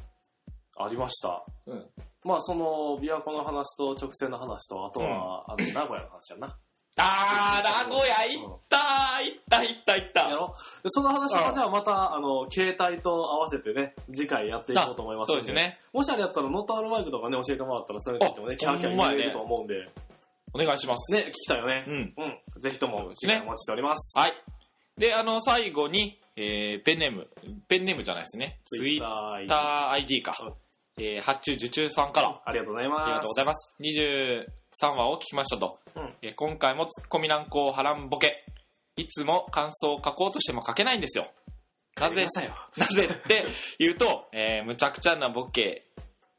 [0.79, 1.45] ありました。
[1.67, 1.87] うん。
[2.25, 6.57] まあ、その、琵琶湖の話と直線の話と、あとは、あの、名古屋の話やな。
[6.99, 10.55] あー、名古屋行ったー行った行った行ったやろ？
[10.83, 15.53] でその話はじゃあまた、あの、携帯と合わせてね、次回やっていこうと思いますのそうです。
[15.53, 15.79] ね。
[15.93, 19.91] もしあれやったらノートアルバイクとかね、教えてもらったら、それについてもね、あキャーキャー言えると思うんで、
[20.57, 21.13] お願いします。
[21.13, 21.85] ね、聞きたいよね。
[21.87, 22.15] うん。
[22.17, 22.61] うん。
[22.61, 24.19] ぜひとも、そうですねお待ちしております。
[24.19, 24.33] はい。
[24.99, 27.29] で、あの、最後に、えー、ペンネーム、
[27.69, 28.61] ペンネームじゃないですね。
[28.65, 30.37] ツイッター ID か。
[30.99, 32.41] えー、発注受注さんから。
[32.45, 33.03] ありがとうございます。
[33.03, 33.77] ありがとうございます。
[33.81, 35.79] 23話を聞きましたと。
[35.95, 38.45] うんえー今回もツッコミ難航波乱ボケ。
[38.97, 41.31] いつも感想を書こうとしても書けないんですよ。
[42.01, 42.27] なぜ。
[42.79, 43.45] なぜって
[43.79, 45.85] 言うと、えー、むちゃくちゃなボケ、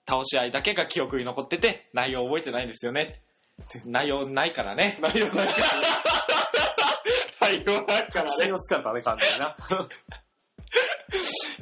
[0.07, 3.21] 倒し合いだけが記憶に残ってて、内容覚えてないんですよね。
[3.85, 4.97] 内容ないからね。
[5.01, 5.67] 内容ないから。
[7.41, 9.55] 内容ないから信用疲れたね、完全にな。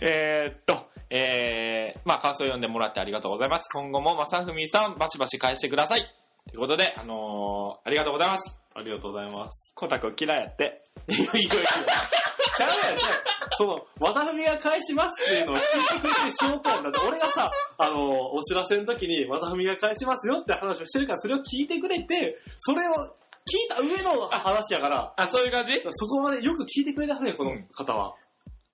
[0.02, 3.70] えーっと、えー、まあ感想読んでもらってありがとうございます。
[3.72, 6.02] 今後もまさふみさん、バシバシ返してください。
[6.48, 8.60] ということで、あのー、ありがとうございます。
[8.74, 9.74] ありがとうございます。
[9.76, 10.84] コタくん嫌いやって。
[11.08, 12.25] いやいやいや。
[12.58, 13.20] ちゃうやん、ちゃうやん
[13.58, 25.80] その、わざふみが返しますっていうのを聞いてくれてる証拠やんだって、俺がさ、あの、お知らせの時に、わざふみが返しますよって話をしてるから、それを聞いてくれて、それを聞いた上の話やから、 あ、そういう感じ？
[25.92, 28.16] そこまでよく聞いてくれたはずよ、この方は。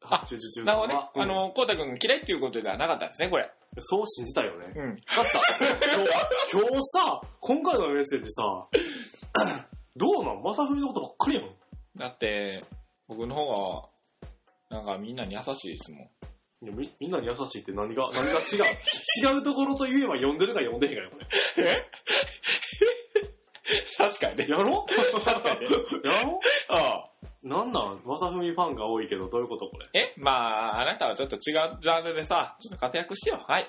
[0.03, 1.09] あ発注受注なるほどね。
[1.15, 3.51] うんあの、コタくん嫌いっていうことではなかったですね、これ。
[3.79, 4.73] そう信じたよね。
[4.75, 4.95] うん。
[4.95, 5.57] だった。
[5.67, 8.43] 今日、今日さ、今回のメッセージさ、
[9.95, 10.41] どうなん？
[10.41, 11.49] まさふみのことばっかりやん。
[11.97, 12.63] だって、
[13.11, 13.45] 僕の方
[14.71, 16.01] が、なんかみんなに優しいですもん。
[16.63, 19.35] いやみみんなに優しいって何が、何が違う？
[19.35, 21.17] 違うところと言えば読んでるか読んでへんかよ、こ
[23.97, 24.49] 確かにねれ。。
[24.57, 24.85] やろ？
[25.25, 25.67] 確かにね。
[26.05, 26.39] やろ？
[26.69, 27.09] ああ。
[27.43, 28.01] なんなん？
[28.05, 29.87] まさふみファンが多いけど、どういうことこれ？
[29.99, 30.13] え？
[30.17, 33.43] まあ、あなたはちょっと違うジャンルでさ、ちょっと活躍してよ。
[33.47, 33.67] はい。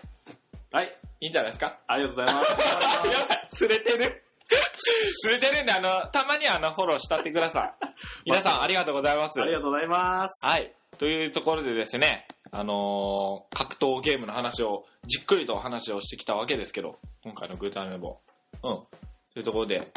[0.71, 1.81] はい、いいんじゃないですか？
[1.87, 2.53] ありがとうございます。
[3.57, 4.23] い、釣れてる。
[5.23, 7.87] 釣れてるんで、あの、たまにあの、フォローしたってください。
[8.31, 9.41] 皆さん、ありがとうございます。
[9.41, 10.45] ありがとうございます。
[10.47, 10.73] はい。
[10.99, 18.69] というところでですね、あのー格闘ゲームの話を、じっくりと話をしてきたわけですけど、今回のグータンレボー。
[18.69, 18.87] うん。
[19.33, 19.91] というところで、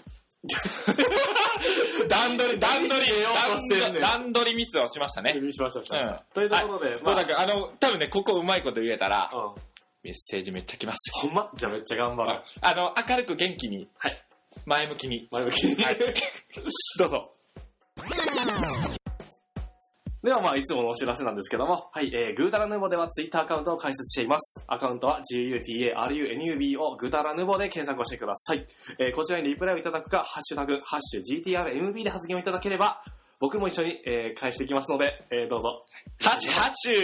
[2.08, 5.34] 段取り、段取り、ようとしてんねん段取りミスをしましたね。
[5.41, 6.24] 見しましうんた。
[6.34, 9.62] というところで、まあ、だから、あの、多分ね、ここうまいこと言えたら、うん。
[10.03, 11.49] メッセージめっちゃ来ますほんま？
[11.56, 12.38] じゃあめっちゃ頑張よ。
[12.38, 12.43] る。
[12.62, 14.24] あの、明るく元気に、はい。
[14.66, 15.84] 前向きに、前向きに。
[15.84, 15.99] はい
[16.99, 17.32] どうぞ。
[20.26, 24.66] ではまあ、いつものお知らせなんですけども、はい、えー、グータラヌボではツイッターアカウントを開設しています。
[24.68, 28.66] アカウントは GUTARUNUB をグータラヌボで検索をしてください。
[28.97, 33.03] えー、こちらにリプライをいただくか、ハッシュタグ、ハッシュ GTRMB で発言をいただければ、
[33.39, 35.86] 僕も一緒に、えー、返していきますので、えー、どうぞ、
[36.20, 36.99] ハチハチュー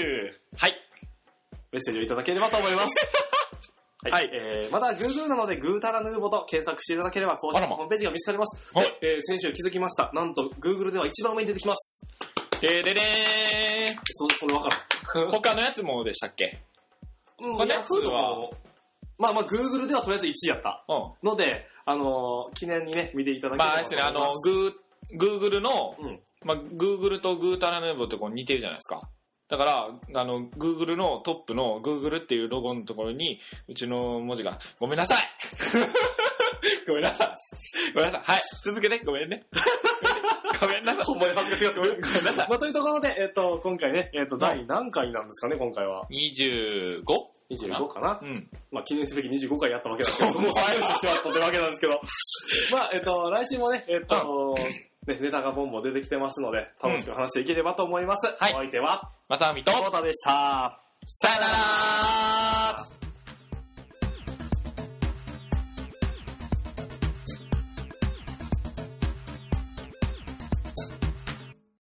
[0.58, 0.74] はい。
[1.72, 2.88] メッセージをいただければと思います。
[4.04, 8.72] はい、はいえー、また Google なのでグータラヌーボと検索していただければ公式ホームページが見つかります。
[8.74, 10.12] はいで、えー、先週気づきました。
[10.14, 12.02] なんと Google では一番上に出てきます。
[12.62, 13.02] ででで
[14.06, 15.32] そ、それわかるーん。
[15.32, 16.60] 他のやつもでしたっけ？
[17.40, 18.50] うんこのやつは？
[19.18, 20.84] まあまあ、Google ではとりあえず1位やった。
[20.88, 21.30] うん。
[21.30, 24.74] ので、あのー記念にね、見ていただければまあ、あれですね、あの、グー、
[25.18, 26.20] グーグルの、うん。
[26.44, 29.00] まあ、グーグルとグータラヌーボってこう似てるじゃないですか。
[29.52, 33.38] だから、あの、グーグルのトップのグーグルっていうロゴのところに、
[33.68, 35.30] うちの文字が、ごめんなさい
[36.88, 37.92] ごめんなさい。
[37.94, 38.34] ごめんなさい。
[38.36, 39.44] はい、続けて、ごめんね。
[40.62, 41.04] ごめんなさい。
[41.04, 42.50] ほんまに恥ずかしがってごめんなさい。
[42.50, 46.08] まあ、というところで、えっ、と、今回ね、えっ、と、第何回なんですかね、今回は。
[46.10, 47.04] 25?
[47.52, 48.48] 25かなうん。
[48.72, 52.02] まあ、記念すべき25回やったわけなんですけど、 もう最後してしまったってわけなんですけど。
[52.72, 54.56] まあ、えっ、と、来週もね、えっ、と、
[55.08, 58.36] ね、ネタがボンボン出てきてますので、楽しく話していければと思います。
[58.40, 60.80] はいお相手は、まさみと、コータでした。
[61.06, 63.01] さよなら